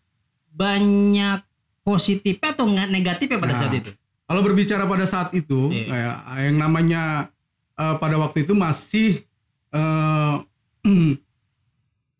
banyak 0.53 1.41
positifnya 1.81 2.53
atau 2.53 2.69
negatifnya 2.69 3.41
pada 3.41 3.53
Nah, 3.57 3.61
saat 3.65 3.73
itu? 3.73 3.91
Kalau 4.23 4.41
berbicara 4.45 4.85
pada 4.85 5.05
saat 5.09 5.33
itu, 5.33 5.73
Iya. 5.73 5.89
kayak 5.89 6.15
yang 6.45 6.57
namanya 6.61 7.01
eh, 7.73 7.95
pada 7.97 8.21
waktu 8.21 8.45
itu 8.45 8.53
masih 8.53 9.25
eh, 9.73 10.35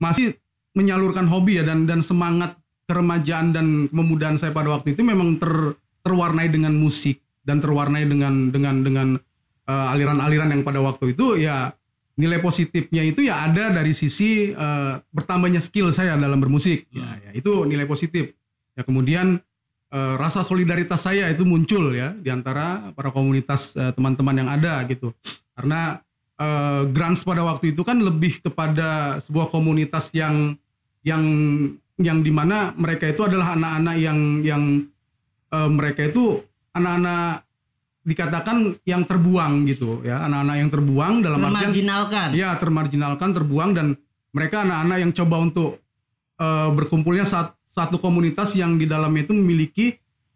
masih 0.04 0.34
menyalurkan 0.74 1.30
hobi 1.30 1.62
ya 1.62 1.64
dan 1.70 1.86
dan 1.86 2.02
semangat 2.02 2.58
keremajaan 2.94 3.50
dan 3.50 3.90
kemudahan 3.90 4.38
saya 4.38 4.54
pada 4.54 4.70
waktu 4.70 4.94
itu 4.94 5.02
memang 5.02 5.42
ter, 5.42 5.74
terwarnai 6.06 6.46
dengan 6.54 6.78
musik 6.78 7.18
dan 7.42 7.58
terwarnai 7.58 8.06
dengan 8.06 8.54
dengan 8.54 8.86
dengan 8.86 9.08
eh, 9.66 9.94
aliran-aliran 9.98 10.54
yang 10.54 10.62
pada 10.62 10.78
waktu 10.86 11.18
itu 11.18 11.42
ya 11.42 11.74
nilai 12.14 12.38
positifnya 12.38 13.02
itu 13.02 13.26
ya 13.26 13.50
ada 13.50 13.74
dari 13.74 13.98
sisi 13.98 14.54
eh, 14.54 14.94
bertambahnya 15.10 15.58
skill 15.58 15.90
saya 15.90 16.14
dalam 16.14 16.38
bermusik. 16.38 16.86
Ya, 16.94 17.18
Hmm. 17.18 17.18
ya 17.26 17.32
itu 17.34 17.66
nilai 17.66 17.90
positif. 17.90 18.38
Ya 18.78 18.86
kemudian 18.86 19.42
eh, 19.90 20.16
rasa 20.22 20.46
solidaritas 20.46 21.02
saya 21.02 21.34
itu 21.34 21.42
muncul 21.42 21.98
ya 21.98 22.14
di 22.14 22.30
antara 22.30 22.94
para 22.94 23.10
komunitas 23.10 23.74
teman-teman 23.74 24.46
yang 24.46 24.50
ada 24.54 24.86
gitu. 24.86 25.10
Karena 25.58 25.98
eh, 26.38 26.82
Grants 26.94 27.26
pada 27.26 27.42
waktu 27.42 27.74
itu 27.74 27.82
kan 27.82 27.98
lebih 27.98 28.46
kepada 28.46 29.18
sebuah 29.26 29.50
komunitas 29.50 30.14
yang 30.14 30.54
yang 31.04 31.24
yang 31.98 32.22
di 32.22 32.30
mana 32.30 32.74
mereka 32.74 33.06
itu 33.06 33.22
adalah 33.22 33.54
anak-anak 33.54 33.96
yang 33.98 34.20
yang 34.42 34.64
eh, 35.50 35.70
mereka 35.70 36.10
itu 36.10 36.42
anak-anak 36.74 37.46
dikatakan 38.04 38.76
yang 38.84 39.06
terbuang 39.06 39.64
gitu 39.66 40.02
ya. 40.04 40.26
Anak-anak 40.26 40.56
yang 40.58 40.70
terbuang 40.70 41.14
dalam 41.22 41.40
artian 41.40 41.72
Termarginalkan. 41.72 42.28
ya 42.34 42.50
termarginalkan 42.58 43.30
terbuang 43.32 43.70
dan 43.72 43.88
mereka 44.34 44.66
anak-anak 44.66 44.98
yang 45.00 45.12
coba 45.14 45.36
untuk 45.40 45.70
eh, 46.38 46.70
berkumpulnya 46.74 47.24
saat 47.24 47.54
satu 47.70 47.98
komunitas 47.98 48.54
yang 48.54 48.78
di 48.78 48.86
dalamnya 48.86 49.26
itu 49.26 49.34
memiliki 49.34 49.86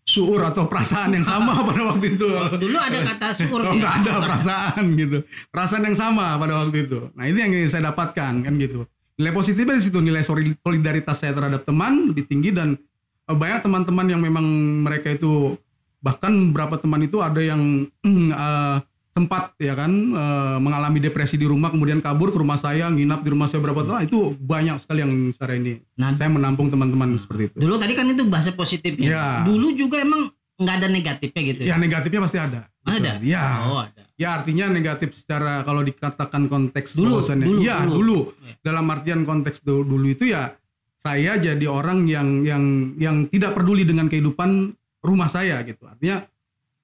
syuur 0.08 0.40
atau 0.42 0.66
perasaan 0.66 1.14
yang 1.14 1.28
sama 1.28 1.60
pada 1.68 1.92
waktu 1.92 2.16
itu. 2.16 2.30
Dulu 2.56 2.78
ada 2.80 3.00
kata 3.04 3.28
syukur 3.36 3.60
Oh, 3.62 3.76
ya? 3.76 4.00
ada 4.00 4.14
perasaan 4.24 4.84
gitu. 4.96 5.18
Perasaan 5.52 5.84
yang 5.84 5.98
sama 5.98 6.38
pada 6.38 6.64
waktu 6.64 6.88
itu. 6.88 7.12
Nah 7.12 7.28
itu 7.28 7.38
yang 7.38 7.52
saya 7.68 7.92
dapatkan 7.92 8.34
kan 8.42 8.54
gitu 8.56 8.88
nilai 9.18 9.34
positifnya 9.34 9.82
di 9.82 9.84
situ 9.84 9.98
nilai 9.98 10.22
soli- 10.22 10.58
solidaritas 10.62 11.18
saya 11.18 11.34
terhadap 11.34 11.66
teman 11.66 12.14
lebih 12.14 12.30
tinggi 12.30 12.54
dan 12.54 12.78
eh, 13.26 13.36
banyak 13.36 13.66
teman-teman 13.66 14.06
yang 14.06 14.22
memang 14.22 14.46
mereka 14.86 15.10
itu 15.10 15.58
bahkan 15.98 16.54
beberapa 16.54 16.78
teman 16.78 17.02
itu 17.02 17.18
ada 17.20 17.42
yang 17.42 17.90
eh, 18.06 18.78
sempat 19.18 19.58
ya 19.58 19.74
kan 19.74 19.90
eh, 19.90 20.58
mengalami 20.62 21.02
depresi 21.02 21.42
di 21.42 21.50
rumah 21.50 21.74
kemudian 21.74 21.98
kabur 21.98 22.30
ke 22.30 22.38
rumah 22.38 22.62
saya 22.62 22.86
nginap 22.94 23.26
di 23.26 23.34
rumah 23.34 23.50
saya 23.50 23.66
berapa 23.66 23.82
tahun 23.82 23.98
Nah, 23.98 24.06
itu 24.06 24.38
banyak 24.38 24.78
sekali 24.78 25.02
yang 25.02 25.12
secara 25.34 25.58
ini 25.58 25.82
Nah, 25.98 26.14
saya 26.14 26.30
menampung 26.30 26.70
teman-teman 26.70 27.18
seperti 27.18 27.50
itu 27.50 27.56
dulu 27.58 27.82
tadi 27.82 27.98
kan 27.98 28.06
itu 28.06 28.24
bahasa 28.30 28.54
positifnya. 28.54 29.10
Ya. 29.10 29.26
Dulu 29.42 29.74
juga 29.74 29.98
emang 29.98 30.30
nggak 30.58 30.76
ada 30.76 30.88
negatifnya 30.88 31.42
gitu. 31.46 31.62
ya 31.64 31.76
negatifnya 31.76 32.20
pasti 32.20 32.38
ada 32.38 32.62
Ada? 32.82 33.22
ya 33.22 33.44
Oh, 33.64 33.80
ada. 33.80 34.02
Ya 34.18 34.34
artinya 34.34 34.66
negatif 34.68 35.14
secara 35.14 35.62
kalau 35.62 35.82
dikatakan 35.82 36.46
konteks 36.46 36.98
Dulu, 36.98 37.22
bahwasannya- 37.22 37.46
dulu, 37.46 37.60
ya 37.62 37.76
dulu. 37.80 37.94
dulu. 37.94 38.20
Ya. 38.42 38.54
Dalam 38.64 38.86
artian 38.88 39.22
konteks 39.22 39.62
du- 39.62 39.86
dulu 39.86 40.10
itu 40.10 40.26
ya 40.28 40.58
saya 40.98 41.38
jadi 41.38 41.62
orang 41.64 42.04
yang 42.06 42.42
yang 42.42 42.64
yang 42.98 43.16
tidak 43.28 43.54
peduli 43.54 43.86
dengan 43.86 44.08
kehidupan 44.08 44.74
rumah 45.00 45.30
saya 45.30 45.62
gitu. 45.62 45.86
Artinya 45.86 46.26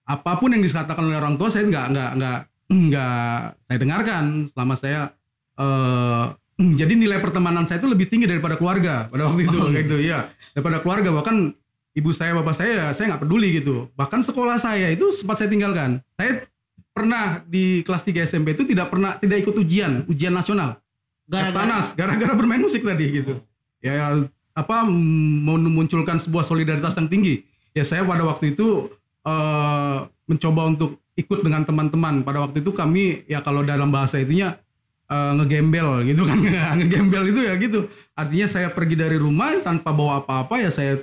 apa 0.06 0.32
pun 0.36 0.54
yang 0.54 0.62
dikatakan 0.62 1.02
oleh 1.02 1.18
orang 1.18 1.34
tua 1.34 1.50
saya 1.50 1.66
nggak 1.66 1.86
nggak 1.90 2.12
nggak 2.14 2.40
nggak 2.70 3.38
saya 3.64 3.78
dengarkan 3.80 4.24
selama 4.48 4.74
saya 4.76 5.02
eh 5.56 6.26
jadi 6.54 6.94
nilai 6.94 7.18
pertemanan 7.18 7.66
saya 7.66 7.80
itu 7.80 7.88
lebih 7.88 8.06
tinggi 8.06 8.26
daripada 8.26 8.54
keluarga 8.54 9.08
pada 9.08 9.26
waktu 9.26 9.42
itu 9.44 9.56
Oh, 9.56 9.66
kayak 9.66 9.84
gitu 9.84 9.98
ya 10.00 10.30
daripada 10.54 10.78
keluarga 10.80 11.10
bahkan 11.12 11.58
ibu 11.94 12.10
saya 12.12 12.34
bapak 12.34 12.56
saya 12.58 12.92
saya 12.92 13.14
nggak 13.14 13.24
peduli 13.24 13.62
gitu. 13.62 13.88
Bahkan 13.94 14.26
sekolah 14.26 14.58
saya 14.58 14.90
itu 14.90 15.14
sempat 15.14 15.42
saya 15.42 15.50
tinggalkan. 15.50 16.02
Saya 16.18 16.46
pernah 16.94 17.42
di 17.46 17.82
kelas 17.86 18.06
3 18.06 18.30
SMP 18.30 18.54
itu 18.54 18.66
tidak 18.66 18.94
pernah 18.94 19.18
tidak 19.18 19.46
ikut 19.46 19.56
ujian 19.58 20.06
ujian 20.10 20.34
nasional. 20.34 20.82
Gara-gara? 21.30 21.82
Gara-gara 21.96 22.34
bermain 22.36 22.62
musik 22.62 22.84
tadi 22.84 23.24
gitu. 23.24 23.40
Ya 23.80 24.26
apa 24.54 24.86
memunculkan 24.86 26.22
sebuah 26.22 26.46
solidaritas 26.46 26.94
yang 26.98 27.10
tinggi. 27.10 27.46
Ya 27.74 27.86
saya 27.86 28.06
pada 28.06 28.22
waktu 28.26 28.54
itu 28.54 28.90
eh, 29.26 29.98
mencoba 30.30 30.62
untuk 30.70 31.02
ikut 31.14 31.46
dengan 31.46 31.66
teman-teman. 31.66 32.26
Pada 32.26 32.42
waktu 32.46 32.62
itu 32.62 32.74
kami 32.74 33.26
ya 33.30 33.42
kalau 33.42 33.66
dalam 33.66 33.90
bahasa 33.90 34.18
itunya 34.22 34.58
eh, 35.10 35.32
ngegembel 35.42 36.06
gitu 36.10 36.26
kan. 36.26 36.38
Ngegembel 36.82 37.34
itu 37.34 37.42
ya 37.46 37.54
gitu. 37.58 37.90
Artinya 38.14 38.48
saya 38.50 38.70
pergi 38.70 38.94
dari 38.98 39.18
rumah 39.18 39.58
tanpa 39.62 39.90
bawa 39.90 40.22
apa-apa 40.22 40.62
ya 40.62 40.70
saya 40.70 41.02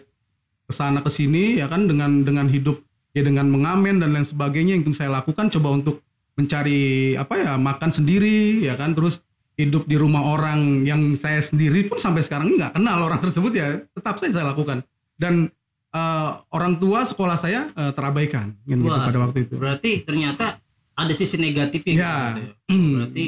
ke 0.71 0.75
sana 0.75 1.03
ke 1.03 1.11
sini 1.11 1.59
ya 1.59 1.67
kan 1.67 1.91
dengan 1.91 2.23
dengan 2.23 2.47
hidup 2.47 2.79
ya 3.11 3.27
dengan 3.27 3.51
mengamen 3.51 3.99
dan 3.99 4.15
lain 4.15 4.23
sebagainya 4.23 4.79
yang 4.79 4.87
saya 4.95 5.11
lakukan 5.11 5.51
coba 5.51 5.75
untuk 5.75 6.07
mencari 6.39 7.13
apa 7.19 7.35
ya 7.35 7.53
makan 7.59 7.91
sendiri 7.91 8.63
ya 8.63 8.79
kan 8.79 8.95
terus 8.95 9.19
hidup 9.59 9.85
di 9.85 9.99
rumah 9.99 10.25
orang 10.25 10.87
yang 10.87 11.19
saya 11.19 11.43
sendiri 11.43 11.91
pun 11.91 11.99
sampai 11.99 12.23
sekarang 12.23 12.55
nggak 12.55 12.79
kenal 12.79 13.03
orang 13.03 13.19
tersebut 13.27 13.53
ya 13.53 13.83
tetap 13.93 14.17
saya 14.23 14.31
saya 14.31 14.47
lakukan 14.55 14.87
dan 15.19 15.51
eh, 15.91 16.31
orang 16.55 16.79
tua 16.79 17.03
sekolah 17.05 17.37
saya 17.37 17.75
eh, 17.75 17.93
terabaikan 17.93 18.55
kan 18.55 18.79
gitu 18.79 18.87
Wah, 18.89 19.05
pada 19.11 19.19
waktu 19.27 19.39
itu 19.51 19.55
berarti 19.59 19.91
ternyata 20.07 20.63
ada 20.95 21.13
sisi 21.17 21.37
negatifnya 21.41 21.93
Ya. 21.97 22.15
gitu. 22.37 22.41
ya. 22.47 22.53
Berarti 22.71 23.25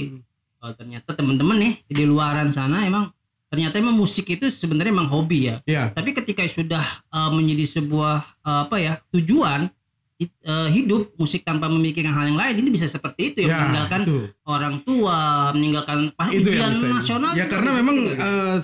oh, 0.63 0.73
ternyata 0.79 1.11
teman-teman 1.13 1.57
nih 1.59 1.73
di 1.91 2.05
luaran 2.07 2.49
sana 2.55 2.87
emang 2.87 3.11
ternyata 3.53 3.77
emang 3.77 3.93
musik 3.93 4.25
itu 4.33 4.49
sebenarnya 4.49 4.97
emang 4.97 5.13
hobi 5.13 5.53
ya. 5.53 5.57
ya 5.69 5.93
Tapi 5.93 6.17
ketika 6.17 6.41
sudah 6.49 7.05
uh, 7.13 7.29
menjadi 7.29 7.69
sebuah 7.77 8.41
uh, 8.41 8.65
apa 8.65 8.77
ya 8.81 8.93
tujuan 9.13 9.69
uh, 10.49 10.69
hidup 10.73 11.13
musik 11.21 11.45
tanpa 11.45 11.69
memikirkan 11.69 12.17
hal 12.17 12.33
yang 12.33 12.41
lain 12.41 12.65
ini 12.65 12.73
bisa 12.73 12.89
seperti 12.89 13.37
itu 13.37 13.45
ya, 13.45 13.53
ya 13.53 13.57
meninggalkan 13.61 14.01
itu. 14.09 14.19
orang 14.49 14.75
tua, 14.81 15.53
meninggalkan 15.53 16.17
pas 16.17 16.33
itu 16.33 16.49
ujian 16.49 16.73
nasional. 16.81 17.37
ya 17.37 17.45
karena 17.45 17.71
memang 17.77 17.97
eh, 18.09 18.59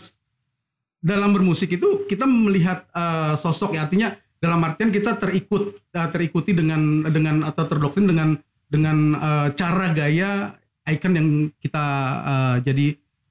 dalam 1.05 1.31
bermusik 1.37 1.77
itu 1.77 2.09
kita 2.09 2.25
melihat 2.25 2.89
eh, 2.89 3.37
sosok 3.37 3.77
ya 3.77 3.85
artinya 3.85 4.17
dalam 4.41 4.65
artian 4.65 4.89
kita 4.89 5.21
terikut 5.21 5.77
eh, 5.93 6.09
terikuti 6.09 6.57
dengan 6.57 7.05
dengan 7.13 7.45
atau 7.45 7.65
terdoktrin 7.69 8.09
dengan 8.09 8.41
dengan 8.73 8.97
eh, 9.21 9.49
cara 9.53 9.93
gaya 9.93 10.57
icon 10.89 11.13
yang 11.13 11.29
kita 11.61 11.87
eh, 12.25 12.57
jadi 12.65 12.87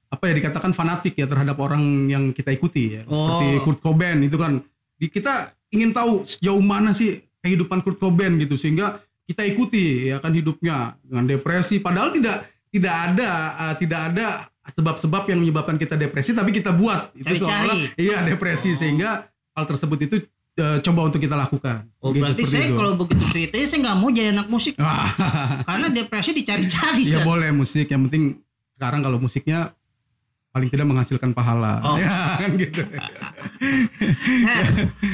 apa 0.08 0.24
ya 0.24 0.34
dikatakan 0.34 0.72
fanatik 0.72 1.14
ya 1.14 1.24
terhadap 1.24 1.56
orang 1.56 1.80
yang 2.06 2.24
kita 2.30 2.48
ikuti 2.50 2.96
ya 2.96 3.02
seperti 3.04 3.46
Oh. 3.50 3.62
Kurt 3.62 3.78
Cobain 3.78 4.18
itu 4.18 4.34
kan 4.34 4.64
kita 4.98 5.34
ingin 5.68 5.92
tahu 5.92 6.24
sejauh 6.24 6.58
mana 6.58 6.90
sih 6.90 7.20
kehidupan 7.38 7.80
Kurt 7.80 7.96
Cobain 7.96 8.34
gitu 8.36 8.56
sehingga 8.56 8.98
kita 9.22 9.44
ikuti 9.44 10.08
ya 10.08 10.16
kan 10.16 10.32
hidupnya 10.32 10.96
dengan 11.02 11.24
depresi 11.26 11.76
padahal 11.78 12.10
tidak 12.10 12.48
tidak 12.68 12.94
ada 12.94 13.30
eh, 13.62 13.74
tidak 13.76 14.00
ada 14.08 14.26
sebab-sebab 14.68 15.22
yang 15.26 15.40
menyebabkan 15.40 15.76
kita 15.76 15.94
depresi 15.94 16.32
tapi 16.32 16.50
kita 16.50 16.72
buat 16.72 17.12
itu 17.14 17.36
seolah 17.38 17.76
iya 17.96 18.20
depresi 18.22 18.72
Oh. 18.72 18.76
sehingga 18.76 19.28
hal 19.52 19.64
tersebut 19.66 19.98
itu 20.02 20.16
eh, 20.54 20.78
coba 20.80 21.00
untuk 21.04 21.18
kita 21.18 21.32
lakukan. 21.34 21.84
Oh 21.98 22.10
Gitu, 22.10 22.20
berarti 22.20 22.42
seperti 22.42 22.52
saya 22.54 22.66
itu. 22.66 22.76
kalau 22.76 22.92
begitu 22.96 23.22
ceritanya 23.28 23.66
saya 23.66 23.80
nggak 23.82 23.96
mau 23.96 24.08
jadi 24.08 24.28
anak 24.30 24.48
musik 24.48 24.72
karena 25.68 25.86
depresi 25.88 26.30
dicari-cari. 26.32 27.02
ya 27.04 27.20
boleh 27.22 27.50
musik, 27.50 27.86
yang 27.86 28.08
penting 28.08 28.40
sekarang 28.74 29.00
kalau 29.00 29.18
musiknya 29.18 29.72
paling 30.48 30.68
tidak 30.68 30.86
menghasilkan 30.86 31.30
pahala. 31.30 31.78
Oh. 31.82 31.96
Ya 32.00 32.40
kan 32.40 32.50
gitu. 32.54 32.82
Nah, 34.38 34.58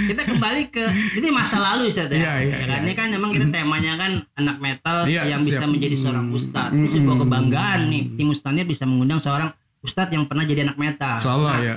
kita 0.09 0.23
kembali 0.25 0.63
ke 0.69 0.85
ini 1.17 1.29
masa 1.29 1.59
lalu 1.59 1.91
Ustaz 1.91 2.09
ya. 2.09 2.17
Iya, 2.17 2.33
iya, 2.41 2.57
Ya 2.61 2.67
kan? 2.67 2.69
iya. 2.69 2.85
Ini 2.85 2.93
kan 2.95 3.07
memang 3.11 3.31
kita 3.33 3.47
temanya 3.49 3.93
kan 3.97 4.13
anak 4.35 4.57
metal 4.59 4.97
Iya, 5.05 5.23
yang 5.27 5.43
bisa 5.43 5.65
siap. 5.65 5.71
menjadi 5.71 5.97
seorang 5.97 6.27
ustadz. 6.31 6.71
Hmm. 6.71 6.79
Ini 6.79 6.89
sebuah 6.89 7.17
kebanggaan 7.21 7.81
nih 7.89 8.03
tim 8.15 8.27
Mustanir 8.29 8.65
bisa 8.65 8.85
mengundang 8.85 9.19
seorang 9.19 9.51
ustadz 9.81 10.13
yang 10.13 10.25
pernah 10.25 10.45
jadi 10.45 10.65
anak 10.65 10.77
metal. 10.77 11.17
Insyaallah 11.19 11.55
Nah, 11.55 11.63
ya. 11.63 11.77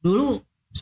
Dulu 0.00 0.26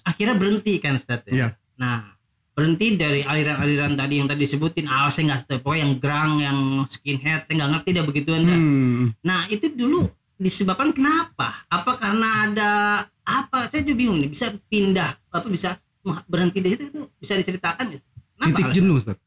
akhirnya 0.02 0.34
berhenti 0.34 0.72
kan 0.78 0.96
Ustadz 0.96 1.28
ya. 1.28 1.32
Iya. 1.32 1.48
Nah, 1.76 2.16
berhenti 2.52 2.96
dari 2.96 3.20
aliran-aliran 3.22 3.94
tadi 3.94 4.14
yang 4.18 4.26
tadi 4.26 4.40
disebutin. 4.42 4.84
Ah, 4.84 5.08
saya 5.08 5.30
nggak 5.30 5.46
tahu 5.46 5.58
pokoknya 5.62 5.80
yang 5.80 5.94
grang, 5.96 6.32
yang 6.38 6.58
skinhead, 6.84 7.44
saya 7.44 7.54
nggak 7.56 7.70
ngerti 7.72 7.88
dah 7.92 8.04
begituan 8.04 8.42
dah. 8.44 8.58
Hmm. 8.58 9.02
Nah, 9.20 9.46
itu 9.46 9.70
dulu 9.70 10.04
disebabkan 10.42 10.90
kenapa? 10.90 11.62
Apa 11.70 12.02
karena 12.02 12.50
ada 12.50 12.70
apa? 13.22 13.70
Saya 13.70 13.86
juga 13.86 13.96
bingung 14.02 14.18
nih. 14.18 14.30
Bisa 14.34 14.50
pindah 14.66 15.14
apa 15.30 15.46
bisa 15.46 15.78
berhenti 16.26 16.58
di 16.58 16.68
situ 16.74 16.82
itu 16.90 17.00
bisa 17.22 17.38
diceritakan 17.38 17.94
ya? 17.94 18.00
Kenapa 18.02 18.48
Titik 18.50 18.64
alasan? 18.66 18.76
jenuh, 18.82 18.96
Ustaz. 18.98 19.18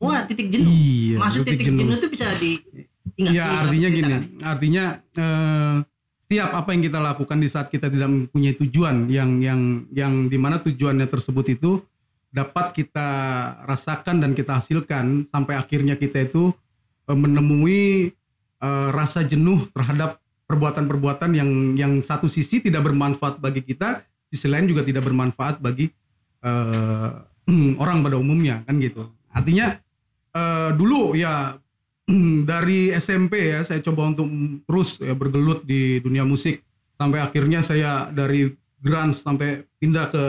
Wah, 0.00 0.20
titik 0.24 0.48
jenuh. 0.48 0.72
Iya, 0.72 1.16
Maksud 1.20 1.42
titik, 1.44 1.66
jenuh. 1.76 1.96
itu 1.96 2.08
bisa 2.08 2.26
di 2.40 2.60
tinggal 3.16 3.32
Ya 3.36 3.44
artinya 3.64 3.88
gini, 3.92 4.14
artinya 4.40 4.84
eh, 5.12 5.76
setiap 6.24 6.50
apa 6.56 6.68
yang 6.72 6.82
kita 6.88 6.98
lakukan 7.04 7.38
di 7.42 7.48
saat 7.52 7.68
kita 7.68 7.92
tidak 7.92 8.08
mempunyai 8.08 8.56
tujuan 8.56 9.12
yang 9.12 9.44
yang 9.44 9.84
yang 9.92 10.12
di 10.32 10.38
mana 10.40 10.56
tujuannya 10.64 11.04
tersebut 11.04 11.46
itu 11.52 11.84
dapat 12.32 12.72
kita 12.72 13.08
rasakan 13.66 14.24
dan 14.24 14.32
kita 14.32 14.62
hasilkan 14.62 15.28
sampai 15.28 15.58
akhirnya 15.58 16.00
kita 16.00 16.32
itu 16.32 16.56
eh, 17.04 17.18
menemui 17.18 18.14
eh, 18.56 18.88
rasa 18.94 19.20
jenuh 19.20 19.68
terhadap 19.76 20.16
perbuatan-perbuatan 20.50 21.30
yang 21.38 21.50
yang 21.78 21.92
satu 22.02 22.26
sisi 22.26 22.58
tidak 22.58 22.90
bermanfaat 22.90 23.38
bagi 23.38 23.62
kita, 23.62 24.02
sisi 24.26 24.50
lain 24.50 24.66
juga 24.66 24.82
tidak 24.82 25.06
bermanfaat 25.06 25.62
bagi 25.62 25.86
eh, 26.42 27.10
orang 27.82 28.02
pada 28.02 28.18
umumnya 28.18 28.66
kan 28.66 28.82
gitu. 28.82 29.06
Artinya 29.30 29.78
eh, 30.34 30.70
dulu 30.74 31.14
ya 31.14 31.54
dari 32.50 32.90
SMP 32.98 33.54
ya 33.54 33.62
saya 33.62 33.78
coba 33.78 34.10
untuk 34.10 34.26
terus 34.66 34.98
ya 34.98 35.14
bergelut 35.14 35.62
di 35.62 36.02
dunia 36.02 36.26
musik 36.26 36.66
sampai 36.98 37.22
akhirnya 37.22 37.62
saya 37.62 38.10
dari 38.10 38.50
grunge 38.82 39.22
sampai 39.22 39.62
pindah 39.78 40.06
ke 40.10 40.24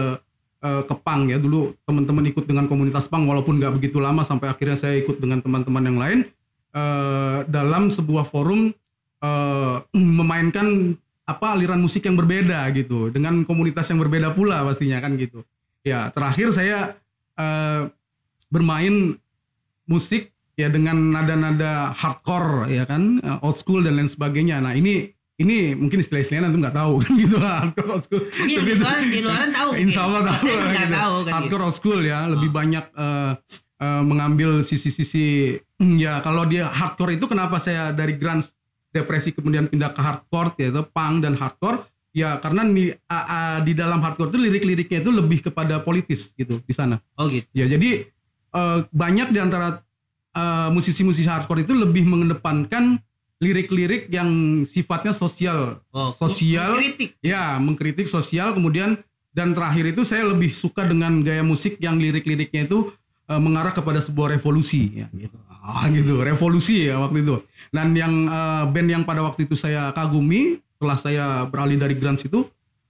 eh, 0.61 0.83
ke 0.85 0.95
punk 1.01 1.33
ya 1.33 1.41
dulu 1.41 1.73
teman-teman 1.83 2.29
ikut 2.29 2.45
dengan 2.45 2.69
komunitas 2.69 3.09
punk 3.09 3.25
walaupun 3.25 3.57
nggak 3.57 3.73
begitu 3.81 3.97
lama 3.97 4.21
sampai 4.21 4.53
akhirnya 4.53 4.77
saya 4.77 5.01
ikut 5.01 5.17
dengan 5.17 5.41
teman-teman 5.41 5.83
yang 5.83 5.97
lain 5.97 6.19
eh, 6.77 7.37
dalam 7.49 7.89
sebuah 7.89 8.29
forum 8.29 8.69
eh, 9.21 9.75
memainkan 10.19 10.97
apa 11.23 11.55
aliran 11.55 11.79
musik 11.79 12.03
yang 12.03 12.17
berbeda 12.17 12.65
gitu 12.75 13.07
dengan 13.07 13.45
komunitas 13.45 13.87
yang 13.87 14.01
berbeda 14.01 14.33
pula 14.33 14.65
pastinya 14.67 14.99
kan 14.99 15.15
gitu 15.15 15.45
ya 15.81 16.09
terakhir 16.11 16.51
saya 16.51 16.97
eh, 17.37 17.87
bermain 18.47 19.15
musik 19.85 20.29
ya 20.53 20.67
dengan 20.67 21.15
nada-nada 21.15 21.95
hardcore 21.95 22.67
ya 22.69 22.83
kan 22.83 23.17
eh, 23.19 23.45
old 23.45 23.57
school 23.57 23.81
dan 23.81 23.95
lain 23.95 24.11
sebagainya 24.11 24.59
nah 24.59 24.75
ini 24.75 25.09
ini 25.39 25.73
mungkin 25.73 26.03
istilah-istilahnya 26.03 26.51
nanti 26.51 26.59
nggak 26.61 26.77
tahu 26.77 26.93
kan 27.01 27.11
gitu 27.15 27.37
lah 27.39 27.57
hardcore 27.63 27.89
old 27.89 28.03
school 28.05 28.21
Mungkin 28.27 28.59
di 28.61 28.73
luaran, 28.75 29.03
di 29.07 29.19
luaran 29.23 29.49
tahu. 29.49 29.69
Insya 29.73 30.01
Allah 30.05 30.21
tahu 30.27 30.45
nggak 30.45 30.75
gitu. 30.85 30.95
tahu 30.99 31.15
kan. 31.23 31.31
hardcore 31.33 31.61
gitu. 31.63 31.67
old 31.71 31.77
school 31.77 31.99
ya 32.03 32.19
lebih 32.27 32.49
Oh. 32.51 32.53
banyak 32.53 32.85
eh, 32.91 33.31
eh, 33.81 34.01
mengambil 34.03 34.49
sisi-sisi 34.61 35.57
ya 36.03 36.19
kalau 36.21 36.43
dia 36.45 36.67
hardcore 36.67 37.15
itu 37.15 37.25
kenapa 37.25 37.57
saya 37.57 37.89
dari 37.89 38.19
grunge 38.19 38.51
depresi 38.91 39.31
kemudian 39.31 39.65
pindah 39.65 39.89
ke 39.89 39.99
hardcore 39.99 40.51
yaitu 40.57 40.83
punk 40.85 41.21
dan 41.21 41.33
hardcore 41.33 41.83
ya 42.11 42.35
karena 42.37 42.63
di, 42.65 42.91
a- 43.07 43.25
a- 43.25 43.59
di 43.59 43.71
dalam 43.71 43.99
hardcore 43.99 44.27
itu 44.27 44.39
lirik-liriknya 44.39 44.99
itu 44.99 45.09
lebih 45.09 45.39
kepada 45.41 45.79
politis 45.79 46.29
gitu 46.31 46.59
di 46.59 46.71
sana 46.71 46.99
Oh 47.15 47.25
gitu. 47.25 47.47
Ya 47.51 47.65
jadi 47.65 48.11
eh, 48.51 48.79
banyak 48.85 49.31
di 49.31 49.39
antara 49.39 49.79
eh, 50.31 50.69
musisi-musisi 50.69 51.23
hardcore 51.23 51.63
itu 51.63 51.71
lebih 51.71 52.03
mengedepankan 52.03 52.99
lirik-lirik 53.39 54.05
yang 54.07 54.29
sifatnya 54.63 55.09
sosial, 55.11 55.81
Oh, 55.89 56.13
Sosial. 56.13 56.77
kritik. 56.77 57.17
ya 57.19 57.57
mengkritik 57.57 58.05
sosial 58.05 58.53
kemudian 58.53 59.01
dan 59.31 59.51
terakhir 59.51 59.89
itu 59.89 60.03
saya 60.03 60.27
lebih 60.27 60.53
suka 60.53 60.83
dengan 60.83 61.19
gaya 61.19 61.41
musik 61.41 61.79
yang 61.79 61.97
lirik-liriknya 61.97 62.67
itu 62.67 62.91
eh, 63.31 63.39
mengarah 63.39 63.71
kepada 63.71 64.03
sebuah 64.03 64.35
revolusi 64.35 64.99
ya 64.99 65.07
gitu. 65.15 65.37
Ah, 65.61 65.87
gitu, 65.87 66.19
revolusi 66.19 66.91
ya 66.91 66.99
waktu 66.99 67.23
itu. 67.23 67.39
Dan 67.71 67.95
yang 67.95 68.27
eh, 68.27 68.63
band 68.67 68.89
yang 68.91 69.03
pada 69.07 69.23
waktu 69.23 69.47
itu 69.47 69.55
saya 69.55 69.95
kagumi 69.95 70.59
setelah 70.75 70.97
saya 70.97 71.25
beralih 71.47 71.79
dari 71.79 71.95
grunge 71.95 72.27
itu 72.27 72.43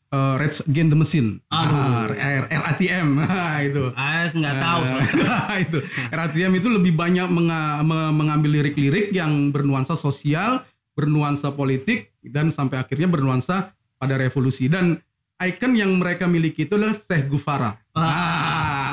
eh, 0.09 0.33
Rage 0.41 0.65
Against 0.65 0.91
the 0.91 0.97
Machine. 0.97 1.29
Aduh. 1.53 1.77
Ah, 1.77 2.41
RATM. 2.49 3.07
Nah, 3.21 3.61
itu. 3.69 3.83
Ah, 3.93 4.25
nggak 4.25 4.55
tahu. 4.57 4.81
Nah, 5.21 5.55
itu 5.69 5.77
RATM 6.09 6.51
itu 6.57 6.67
lebih 6.67 6.93
banyak 6.97 7.27
menga- 7.29 7.85
me- 7.85 8.13
mengambil 8.15 8.57
lirik-lirik 8.57 9.13
yang 9.13 9.53
bernuansa 9.53 9.93
sosial, 9.93 10.65
bernuansa 10.97 11.53
politik 11.53 12.11
dan 12.25 12.49
sampai 12.49 12.81
akhirnya 12.81 13.05
bernuansa 13.05 13.75
pada 14.01 14.17
revolusi 14.17 14.65
dan 14.65 14.97
ikon 15.41 15.73
yang 15.73 15.97
mereka 15.97 16.29
miliki 16.29 16.69
itu 16.69 16.77
adalah 16.77 16.93
Teh 16.97 17.25
Gufara. 17.25 17.73
Ah. 17.97 18.05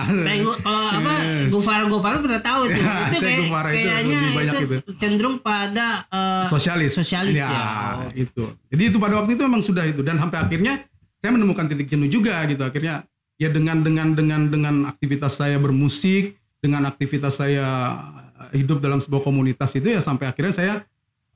Kayak 0.09 0.41
gua- 0.45 0.61
kalau 0.65 0.83
apa 0.89 1.13
Yes. 1.19 1.49
Gufar 1.53 1.81
Gufar 1.87 2.13
pernah 2.25 2.41
tahu 2.41 2.61
itu. 2.69 2.81
Ya, 2.89 2.95
itu 3.13 3.17
kayak 3.21 3.39
itu 3.39 3.53
kayaknya 3.53 4.21
banyak 4.33 4.55
itu, 4.55 4.75
itu. 4.81 4.91
cenderung 4.97 5.37
pada 5.41 6.09
eh, 6.09 6.47
sosialis. 6.49 6.93
Sosialis, 6.97 7.37
ya. 7.37 7.49
Oh. 7.49 8.11
itu. 8.17 8.45
Jadi 8.73 8.83
itu 8.89 8.97
pada 8.97 9.15
waktu 9.21 9.37
itu 9.37 9.43
memang 9.45 9.63
sudah 9.63 9.85
itu 9.85 10.01
dan 10.01 10.17
sampai 10.17 10.39
akhirnya 10.41 10.85
saya 11.19 11.31
menemukan 11.35 11.67
titik 11.69 11.89
jenuh 11.91 12.09
juga 12.09 12.41
gitu. 12.49 12.63
Akhirnya 12.65 13.05
ya 13.37 13.49
dengan 13.53 13.85
dengan 13.85 14.17
dengan 14.17 14.41
dengan 14.49 14.75
aktivitas 14.89 15.37
saya 15.37 15.61
bermusik, 15.61 16.39
dengan 16.59 16.89
aktivitas 16.89 17.39
saya 17.39 17.67
hidup 18.55 18.81
dalam 18.81 19.03
sebuah 19.03 19.23
komunitas 19.23 19.75
itu 19.77 19.93
ya 19.93 20.01
sampai 20.01 20.31
akhirnya 20.31 20.55
saya 20.55 20.75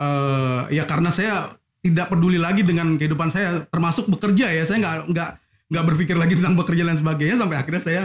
eh 0.01 0.61
ya 0.73 0.85
karena 0.89 1.11
saya 1.13 1.55
tidak 1.83 2.15
peduli 2.15 2.39
lagi 2.39 2.63
dengan 2.63 2.95
kehidupan 2.95 3.29
saya 3.29 3.67
termasuk 3.69 4.07
bekerja 4.07 4.49
ya. 4.55 4.63
Saya 4.65 4.79
nggak 4.81 4.97
nggak 5.13 5.31
nggak 5.73 5.85
berpikir 5.89 6.17
lagi 6.17 6.37
tentang 6.39 6.55
bekerja 6.55 6.85
dan 6.87 6.97
sebagainya 7.01 7.37
sampai 7.41 7.57
akhirnya 7.59 7.83
saya 7.83 8.03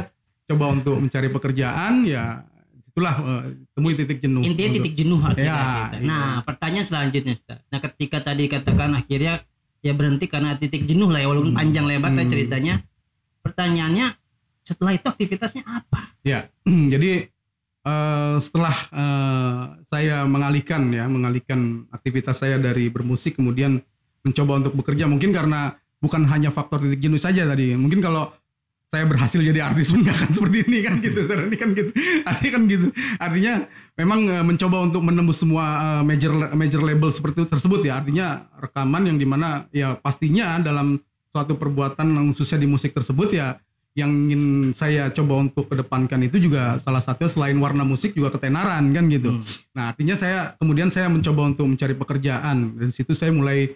coba 0.48 0.66
untuk 0.72 0.96
mencari 0.98 1.28
pekerjaan 1.28 1.94
ya 2.04 2.42
itulah 2.88 3.16
eh, 3.20 3.44
temui 3.72 3.94
titik 3.94 4.18
jenuh. 4.20 4.42
intinya 4.42 4.58
Untuk- 4.66 4.78
titik 4.82 4.94
jenuh 4.96 5.20
akhirnya 5.22 5.46
Ya, 5.46 5.60
kita. 5.60 5.94
iya. 5.94 6.08
Nah, 6.08 6.28
pertanyaan 6.42 6.88
selanjutnya 6.88 7.34
Ustaz. 7.36 7.60
Nah, 7.68 7.80
ketika 7.80 8.18
tadi 8.24 8.44
katakan 8.48 8.90
akhirnya 8.94 9.46
ya 9.80 9.94
berhenti 9.94 10.26
karena 10.26 10.58
titik 10.58 10.84
jenuh 10.84 11.08
lah 11.08 11.22
ya 11.22 11.28
walaupun 11.30 11.54
Hmm. 11.54 11.60
panjang 11.62 11.86
lebar 11.86 12.10
Hmm. 12.10 12.26
ceritanya. 12.26 12.82
Pertanyaannya 13.40 14.08
setelah 14.64 14.92
itu 14.92 15.06
aktivitasnya 15.06 15.64
apa? 15.64 16.18
Ya, 16.22 16.50
jadi 16.94 17.30
eh, 17.84 18.36
setelah 18.42 18.76
eh, 18.90 19.62
saya 19.86 20.26
mengalihkan 20.26 20.90
ya, 20.90 21.06
mengalihkan 21.06 21.86
aktivitas 21.90 22.42
saya 22.42 22.58
dari 22.58 22.90
bermusik 22.90 23.36
kemudian 23.36 23.80
mencoba 24.26 24.60
untuk 24.60 24.74
bekerja, 24.76 25.06
mungkin 25.06 25.32
karena 25.32 25.72
bukan 25.98 26.26
hanya 26.26 26.50
faktor 26.50 26.82
titik 26.82 27.00
jenuh 27.00 27.16
saja 27.18 27.46
tadi. 27.46 27.72
Mungkin 27.74 28.02
kalau 28.02 28.34
saya 28.88 29.04
berhasil 29.04 29.40
jadi 29.44 29.60
artis 29.68 29.92
pun 29.92 30.00
akan 30.08 30.32
seperti 30.32 30.64
ini 30.64 30.80
kan 30.80 31.04
gitu. 31.04 31.20
Ini 31.48 31.58
kan 31.60 31.70
gitu. 31.76 31.92
Artinya 32.24 32.52
kan 32.56 32.64
gitu. 32.72 32.88
Artinya 33.20 33.54
memang 34.00 34.20
eh, 34.32 34.44
mencoba 34.48 34.78
untuk 34.80 35.02
menembus 35.04 35.44
semua 35.44 35.66
eh, 36.00 36.04
major 36.08 36.32
major 36.56 36.82
label 36.82 37.12
seperti 37.12 37.44
itu 37.44 37.50
tersebut 37.52 37.84
ya. 37.84 38.00
Artinya 38.00 38.48
rekaman 38.56 39.12
yang 39.12 39.18
di 39.20 39.28
mana 39.28 39.68
ya 39.76 40.00
pastinya 40.00 40.56
dalam 40.64 41.04
suatu 41.36 41.60
perbuatan 41.60 42.32
khususnya 42.32 42.64
di 42.64 42.68
musik 42.72 42.96
tersebut 42.96 43.30
ya 43.36 43.60
yang 43.98 44.14
ingin 44.30 44.72
saya 44.78 45.10
coba 45.10 45.42
untuk 45.42 45.74
kedepankan 45.74 46.22
itu 46.22 46.38
juga 46.38 46.78
salah 46.78 47.02
satunya 47.02 47.34
selain 47.34 47.58
warna 47.58 47.82
musik 47.82 48.14
juga 48.14 48.30
ketenaran 48.30 48.94
kan 48.94 49.06
gitu. 49.10 49.36
Hmm. 49.36 49.44
Nah 49.74 49.92
artinya 49.92 50.14
saya 50.14 50.54
kemudian 50.62 50.94
saya 50.94 51.10
mencoba 51.10 51.50
untuk 51.50 51.66
mencari 51.66 51.98
pekerjaan 51.98 52.78
dan 52.78 52.90
situ 52.94 53.18
saya 53.18 53.34
mulai 53.34 53.74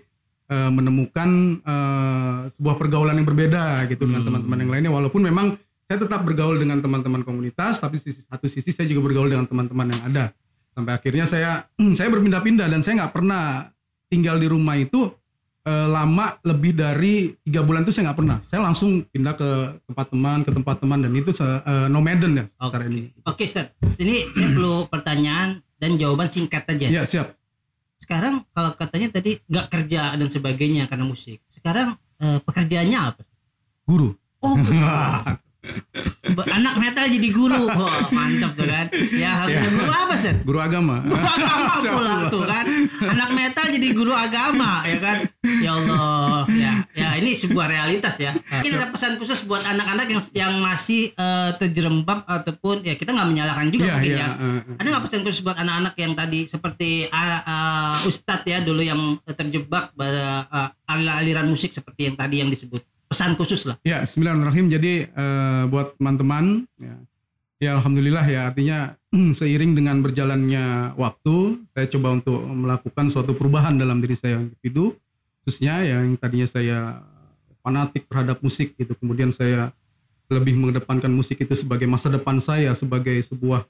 eh, 0.51 0.69
menemukan 0.69 1.29
eh, 1.63 2.37
sebuah 2.51 2.75
pergaulan 2.75 3.15
yang 3.15 3.25
berbeda 3.25 3.87
gitu 3.87 4.03
dengan 4.03 4.21
Hmm. 4.21 4.27
teman-teman 4.29 4.57
yang 4.59 4.69
lainnya 4.69 4.91
walaupun 4.91 5.23
memang 5.23 5.55
saya 5.87 5.97
tetap 5.97 6.21
bergaul 6.21 6.55
dengan 6.55 6.79
teman-teman 6.79 7.19
komunitas 7.21 7.79
tapi 7.79 7.97
sisi 7.97 8.21
satu 8.21 8.45
sisi 8.45 8.69
saya 8.69 8.85
juga 8.85 9.01
bergaul 9.03 9.27
dengan 9.27 9.43
teman-teman 9.43 9.87
yang 9.89 10.01
ada 10.05 10.23
sampai 10.71 10.93
akhirnya 10.93 11.25
saya 11.25 11.67
saya 11.97 12.07
berpindah-pindah 12.09 12.67
dan 12.67 12.79
saya 12.79 13.01
nggak 13.01 13.13
pernah 13.13 13.71
tinggal 14.07 14.35
di 14.35 14.47
rumah 14.47 14.75
itu 14.75 15.11
eh, 15.63 15.87
lama 15.87 16.35
lebih 16.41 16.71
dari 16.73 17.35
tiga 17.41 17.59
bulan 17.61 17.83
itu 17.83 17.91
saya 17.91 18.11
nggak 18.11 18.19
pernah 18.19 18.37
saya 18.47 18.61
langsung 18.61 19.03
pindah 19.05 19.35
ke 19.35 19.49
tempat 19.83 20.05
teman 20.07 20.39
ke 20.41 20.51
tempat 20.51 20.75
teman 20.79 20.99
dan 20.99 21.11
itu 21.11 21.31
eh, 21.35 21.87
nomaden 21.87 22.31
ya 22.33 22.45
secara 22.57 22.83
Oke. 22.83 22.91
ini 22.91 23.01
Oke, 23.23 23.43
Ustaz. 23.45 23.67
Ini 23.95 24.31
saya 24.31 24.47
perlu 24.49 24.75
pertanyaan 24.87 25.49
dan 25.75 25.97
jawaban 25.97 26.27
singkat 26.27 26.63
aja. 26.67 26.87
ya 26.87 27.03
siap 27.03 27.35
Sekarang 28.01 28.49
kalau 28.49 28.73
katanya 28.73 29.21
tadi 29.21 29.37
nggak 29.45 29.67
kerja 29.69 30.17
dan 30.17 30.25
sebagainya 30.25 30.89
karena 30.89 31.05
musik. 31.05 31.45
Sekarang 31.53 32.01
eh, 32.17 32.41
pekerjaannya 32.41 32.97
apa? 32.97 33.21
guru 33.85 34.17
Oh, 34.41 34.57
anak 36.31 36.75
metal 36.77 37.05
jadi 37.05 37.29
guru. 37.29 37.63
Wah, 37.67 38.07
mantap 38.09 38.51
tuh 38.55 38.65
kan. 38.65 38.87
Ya, 39.13 39.45
Ya. 39.45 39.61
guru 39.67 39.91
apa, 39.91 40.13
Ustaz? 40.15 40.35
Guru 40.41 40.59
agama. 40.59 40.95
Guru 41.03 41.21
agama 41.21 41.73
pula 41.95 42.15
tuh 42.29 42.43
kan. 42.45 42.65
Anak 43.03 43.29
metal 43.31 43.65
jadi 43.69 43.87
guru 43.91 44.13
agama 44.13 44.81
ya 44.83 44.97
kan. 44.97 45.17
Ya 45.61 45.71
Allah. 45.73 46.41
Ya, 46.51 46.73
ya 46.93 47.09
ini 47.15 47.33
sebuah 47.33 47.67
realitas 47.67 48.17
ya. 48.17 48.33
Mungkin 48.33 48.71
ada 48.73 48.87
pesan 48.89 49.17
khusus 49.17 49.43
buat 49.43 49.61
anak-anak 49.61 50.07
yang 50.07 50.21
yang 50.33 50.53
masih 50.57 51.11
eh, 51.11 51.49
terjerembab 51.57 52.25
ataupun 52.25 52.81
ya 52.81 52.95
kita 52.95 53.11
nggak 53.11 53.29
menyalahkan 53.29 53.67
juga 53.69 53.83
Iya, 53.83 53.93
mungkin 53.93 54.11
iya, 54.11 54.19
ya. 54.19 54.27
eh, 54.35 54.79
Ada 54.79 54.87
nggak 54.87 55.03
pesan 55.05 55.21
khusus 55.21 55.41
buat 55.41 55.57
anak-anak 55.57 55.93
yang 55.95 56.13
tadi 56.13 56.39
seperti 56.47 56.89
ah, 57.07 57.39
ah, 57.43 57.95
Ustadz 58.03 58.45
ya 58.45 58.61
dulu 58.61 58.81
yang 58.81 58.99
terjebak 59.27 59.93
pada 59.93 60.47
ah, 60.47 60.69
aliran 60.89 61.47
musik 61.47 61.71
seperti 61.71 62.09
yang 62.09 62.15
tadi 62.15 62.41
yang 62.41 62.49
disebut. 62.49 62.81
Pesan 63.11 63.35
khusus 63.35 63.67
lah. 63.67 63.75
Ya, 63.83 64.07
Bismillahirrahmanirrahim. 64.07 64.71
Jadi 64.71 65.03
eh, 65.03 65.63
buat 65.67 65.99
teman-teman, 65.99 66.63
ya, 66.79 66.95
ya 67.59 67.69
Alhamdulillah 67.75 68.23
ya 68.23 68.47
artinya 68.47 68.95
seiring 69.39 69.75
dengan 69.75 69.99
berjalannya 69.99 70.95
waktu, 70.95 71.59
saya 71.75 71.91
coba 71.91 72.15
untuk 72.15 72.39
melakukan 72.39 73.11
suatu 73.11 73.35
perubahan 73.35 73.75
dalam 73.75 73.99
diri 73.99 74.15
saya 74.15 74.39
individu, 74.39 74.95
khususnya 75.43 75.83
yang 75.83 76.15
tadinya 76.15 76.47
saya 76.47 77.03
fanatik 77.59 78.07
terhadap 78.07 78.39
musik 78.39 78.79
gitu, 78.79 78.95
kemudian 78.95 79.35
saya 79.35 79.75
lebih 80.31 80.55
mengedepankan 80.55 81.11
musik 81.11 81.35
itu 81.43 81.51
sebagai 81.51 81.91
masa 81.91 82.07
depan 82.07 82.39
saya, 82.39 82.71
sebagai 82.79 83.19
sebuah 83.27 83.67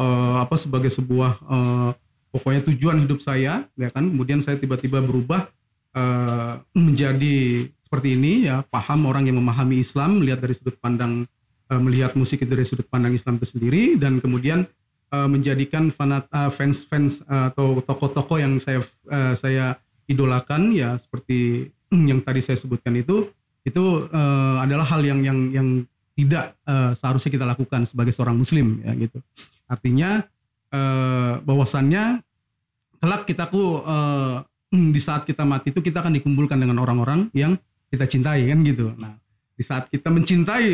eh, 0.00 0.36
apa, 0.40 0.56
sebagai 0.56 0.88
sebuah 0.88 1.36
eh, 1.36 1.90
pokoknya 2.32 2.64
tujuan 2.72 3.04
hidup 3.04 3.20
saya, 3.20 3.68
ya 3.76 3.92
kan. 3.92 4.08
Kemudian 4.08 4.40
saya 4.40 4.56
tiba-tiba 4.56 5.04
berubah 5.04 5.52
eh, 5.92 6.54
menjadi 6.88 7.68
seperti 7.88 8.20
ini 8.20 8.44
ya 8.44 8.60
paham 8.68 9.08
orang 9.08 9.24
yang 9.24 9.40
memahami 9.40 9.80
Islam 9.80 10.20
melihat 10.20 10.44
dari 10.44 10.52
sudut 10.60 10.76
pandang 10.76 11.24
eh, 11.72 11.80
melihat 11.80 12.12
musik 12.12 12.44
itu 12.44 12.52
dari 12.52 12.68
sudut 12.68 12.84
pandang 12.84 13.16
Islam 13.16 13.40
itu 13.40 13.56
sendiri 13.56 13.96
dan 13.96 14.20
kemudian 14.20 14.68
eh, 15.08 15.28
menjadikan 15.32 15.88
fanat 15.88 16.28
eh, 16.28 16.52
fans-fans 16.52 17.24
eh, 17.24 17.44
atau 17.48 17.80
tokoh-tokoh 17.80 18.36
yang 18.36 18.60
saya 18.60 18.84
eh, 19.08 19.34
saya 19.40 19.80
idolakan 20.04 20.76
ya 20.76 21.00
seperti 21.00 21.72
yang 22.12 22.20
tadi 22.20 22.44
saya 22.44 22.60
sebutkan 22.60 22.92
itu 22.92 23.32
itu 23.64 23.84
eh, 24.12 24.56
adalah 24.60 24.84
hal 24.84 25.00
yang 25.00 25.24
yang 25.24 25.38
yang 25.48 25.68
tidak 26.12 26.60
eh, 26.68 26.92
seharusnya 26.92 27.32
kita 27.32 27.46
lakukan 27.48 27.88
sebagai 27.88 28.12
seorang 28.12 28.36
muslim 28.36 28.84
ya 28.84 28.92
gitu. 29.00 29.24
Artinya 29.64 30.28
eh, 30.76 31.32
bahwasannya 31.40 32.20
kelak 33.00 33.24
kita 33.24 33.48
ku 33.48 33.80
eh, 33.80 34.36
di 34.68 35.00
saat 35.00 35.24
kita 35.24 35.48
mati 35.48 35.72
itu 35.72 35.80
kita 35.80 36.04
akan 36.04 36.12
dikumpulkan 36.20 36.60
dengan 36.60 36.76
orang-orang 36.84 37.32
yang 37.32 37.56
kita 37.88 38.04
cintai 38.04 38.44
kan 38.48 38.58
gitu. 38.64 38.92
Nah, 38.96 39.16
di 39.58 39.64
saat 39.66 39.90
kita 39.90 40.12
mencintai 40.12 40.68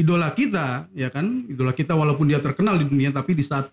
idola 0.00 0.32
kita, 0.32 0.88
ya 0.96 1.12
kan, 1.12 1.44
idola 1.44 1.76
kita 1.76 1.92
walaupun 1.92 2.30
dia 2.30 2.40
terkenal 2.40 2.80
di 2.80 2.88
dunia, 2.88 3.12
tapi 3.12 3.36
di 3.36 3.44
saat 3.44 3.68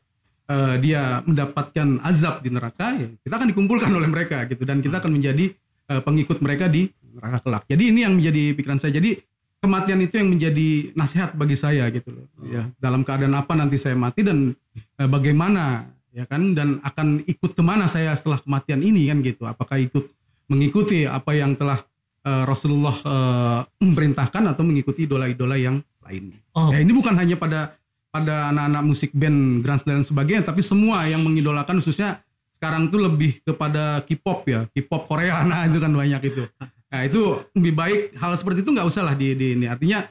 eh, 0.51 0.75
dia 0.83 1.23
mendapatkan 1.23 2.03
azab 2.03 2.43
di 2.43 2.49
neraka, 2.51 2.99
ya 2.99 3.07
kita 3.23 3.33
akan 3.39 3.47
dikumpulkan 3.55 3.91
oleh 3.95 4.09
mereka 4.11 4.43
gitu, 4.49 4.67
dan 4.67 4.83
kita 4.83 4.99
akan 4.99 5.15
menjadi 5.15 5.55
eh, 5.87 6.01
pengikut 6.03 6.43
mereka 6.43 6.67
di 6.67 6.91
neraka 7.15 7.39
kelak. 7.47 7.63
Jadi 7.71 7.83
ini 7.95 7.99
yang 8.03 8.13
menjadi 8.19 8.53
pikiran 8.53 8.77
saya. 8.77 8.93
Jadi 8.99 9.23
kematian 9.57 9.99
itu 10.03 10.19
yang 10.19 10.29
menjadi 10.29 10.69
nasihat 10.93 11.33
bagi 11.33 11.57
saya 11.57 11.89
gitu 11.89 12.13
loh. 12.13 12.27
Ya, 12.45 12.69
dalam 12.77 13.01
keadaan 13.01 13.33
apa 13.33 13.55
nanti 13.57 13.79
saya 13.79 13.95
mati 13.95 14.21
dan 14.21 14.53
eh, 14.75 15.09
bagaimana 15.09 15.87
ya 16.11 16.25
kan 16.25 16.57
dan 16.57 16.81
akan 16.81 17.23
ikut 17.23 17.53
ke 17.53 17.63
mana 17.63 17.85
saya 17.85 18.13
setelah 18.19 18.41
kematian 18.41 18.83
ini 18.83 19.07
kan 19.07 19.23
gitu. 19.23 19.47
Apakah 19.47 19.79
ikut 19.79 20.11
mengikuti 20.51 21.07
apa 21.07 21.35
yang 21.35 21.55
telah 21.55 21.87
eh, 22.27 22.43
Rasulullah 22.43 22.95
perintahkan 23.97 24.43
atau 24.51 24.63
mengikuti 24.67 25.07
idola-idola 25.07 25.55
yang 25.55 25.79
lainnya. 26.03 26.39
Oh. 26.51 26.69
Ya 26.69 26.83
ini 26.83 26.91
bukan 26.91 27.15
hanya 27.15 27.39
pada 27.39 27.79
pada 28.07 28.51
anak-anak 28.51 28.83
musik 28.83 29.11
band 29.15 29.61
Grunge 29.63 29.83
dan 29.87 30.03
sebagainya, 30.03 30.43
tapi 30.43 30.59
semua 30.63 31.07
yang 31.07 31.21
mengidolakan 31.23 31.79
khususnya 31.79 32.23
sekarang 32.57 32.89
tuh 32.89 33.05
lebih 33.05 33.37
kepada 33.45 34.01
K-pop 34.01 34.39
ya, 34.49 34.65
K-pop 34.73 35.05
Korea, 35.05 35.43
nah 35.49 35.63
itu 35.63 35.77
kan 35.77 35.91
banyak 35.91 36.21
itu. 36.25 36.43
Nah 36.87 37.01
itu 37.03 37.43
lebih 37.53 37.73
baik 37.75 37.99
hal 38.15 38.33
seperti 38.35 38.63
itu 38.63 38.71
nggak 38.71 38.87
usah 38.87 39.03
lah 39.05 39.15
di, 39.15 39.35
di 39.35 39.59
ini. 39.59 39.67
Artinya 39.67 40.07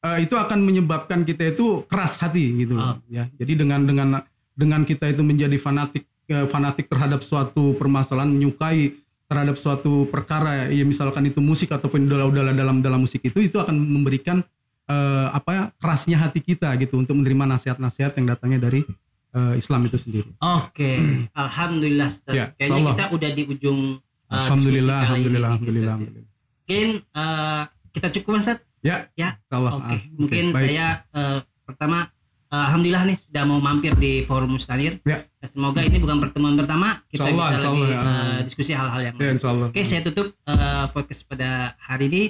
eh, 0.00 0.18
itu 0.24 0.34
akan 0.38 0.58
menyebabkan 0.62 1.26
kita 1.26 1.52
itu 1.52 1.82
keras 1.90 2.16
hati 2.16 2.64
gitu 2.64 2.78
Ah. 2.78 2.96
loh. 2.96 3.04
Ya, 3.10 3.28
jadi 3.36 3.52
dengan 3.58 3.84
dengan 3.84 4.08
dengan 4.54 4.86
kita 4.86 5.10
itu 5.10 5.20
menjadi 5.20 5.58
fanatik 5.58 6.06
fanatik 6.30 6.86
terhadap 6.86 7.26
suatu 7.26 7.74
permasalahan, 7.74 8.30
menyukai 8.30 8.99
terhadap 9.30 9.54
suatu 9.54 10.10
perkara, 10.10 10.66
ya 10.66 10.82
misalkan 10.82 11.22
itu 11.22 11.38
musik 11.38 11.70
ataupun 11.70 12.02
idola-idola 12.02 12.50
dalam 12.50 12.82
dalam 12.82 13.06
musik 13.06 13.22
itu, 13.22 13.38
itu 13.38 13.56
akan 13.56 13.78
memberikan 13.78 14.42
eh, 14.84 15.28
apa 15.30 15.50
ya 15.54 15.62
kerasnya 15.78 16.18
hati 16.18 16.42
kita 16.42 16.66
gitu 16.76 16.98
untuk 16.98 17.14
menerima 17.14 17.46
nasihat-nasihat 17.54 18.18
yang 18.18 18.26
datangnya 18.26 18.66
dari 18.66 18.82
eh, 19.30 19.54
Islam 19.54 19.86
itu 19.86 20.02
sendiri. 20.02 20.34
Oke, 20.42 20.98
alhamdulillah 21.46 22.10
Ustaz. 22.10 22.34
Ya, 22.34 22.50
Kayaknya 22.58 22.66
insyaallah. 22.74 22.94
kita 22.98 23.04
udah 23.14 23.30
di 23.30 23.42
ujung 23.46 23.80
uh, 24.02 24.34
alhamdulillah, 24.34 24.98
kali 24.98 25.06
ini, 25.06 25.14
alhamdulillah, 25.14 25.50
Ustaz. 25.54 25.62
alhamdulillah, 25.62 25.94
alhamdulillah. 25.94 26.28
Mungkin 26.58 26.88
uh, 27.14 27.62
kita 27.94 28.08
cukup 28.18 28.32
Ustaz. 28.42 28.58
Ya, 28.82 28.96
Ya, 29.14 29.38
insyaallah. 29.46 29.72
Oke, 29.78 29.86
Ah, 29.94 30.00
mungkin 30.18 30.44
baik. 30.50 30.56
saya 30.58 30.86
uh, 31.14 31.38
pertama 31.62 31.98
uh, 32.02 32.19
alhamdulillah 32.50 33.02
nih 33.06 33.16
sudah 33.30 33.42
mau 33.46 33.62
mampir 33.62 33.94
di 33.94 34.26
Forum 34.26 34.58
Mustanir. 34.58 34.98
Ya. 35.06 35.22
Dan 35.38 35.48
Semoga 35.48 35.80
ini 35.86 35.96
bukan 36.02 36.18
pertemuan 36.18 36.58
pertama 36.58 36.98
kita 37.06 37.30
Insyaallah, 37.30 37.46
bisa 37.46 37.56
insyaallah, 37.56 37.78
lebih 37.78 37.94
ya. 37.94 38.02
uh, 38.02 38.38
diskusi 38.42 38.72
hal-hal 38.74 39.00
yang 39.06 39.14
Ya. 39.16 39.70
Oke, 39.70 39.82
saya 39.86 40.00
tutup 40.02 40.34
uh, 40.50 40.90
podcast 40.90 41.22
pada 41.30 41.78
hari 41.78 42.10
ini 42.10 42.22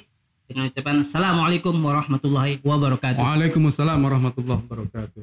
dengan 0.45 0.69
ucapan 0.69 1.01
Assalamualaikum 1.01 1.75
warahmatullahi 1.79 2.61
wabarakatuh. 2.61 3.23
Waalaikumsalam 3.23 3.99
warahmatullahi 4.03 4.61
wabarakatuh. 4.67 5.23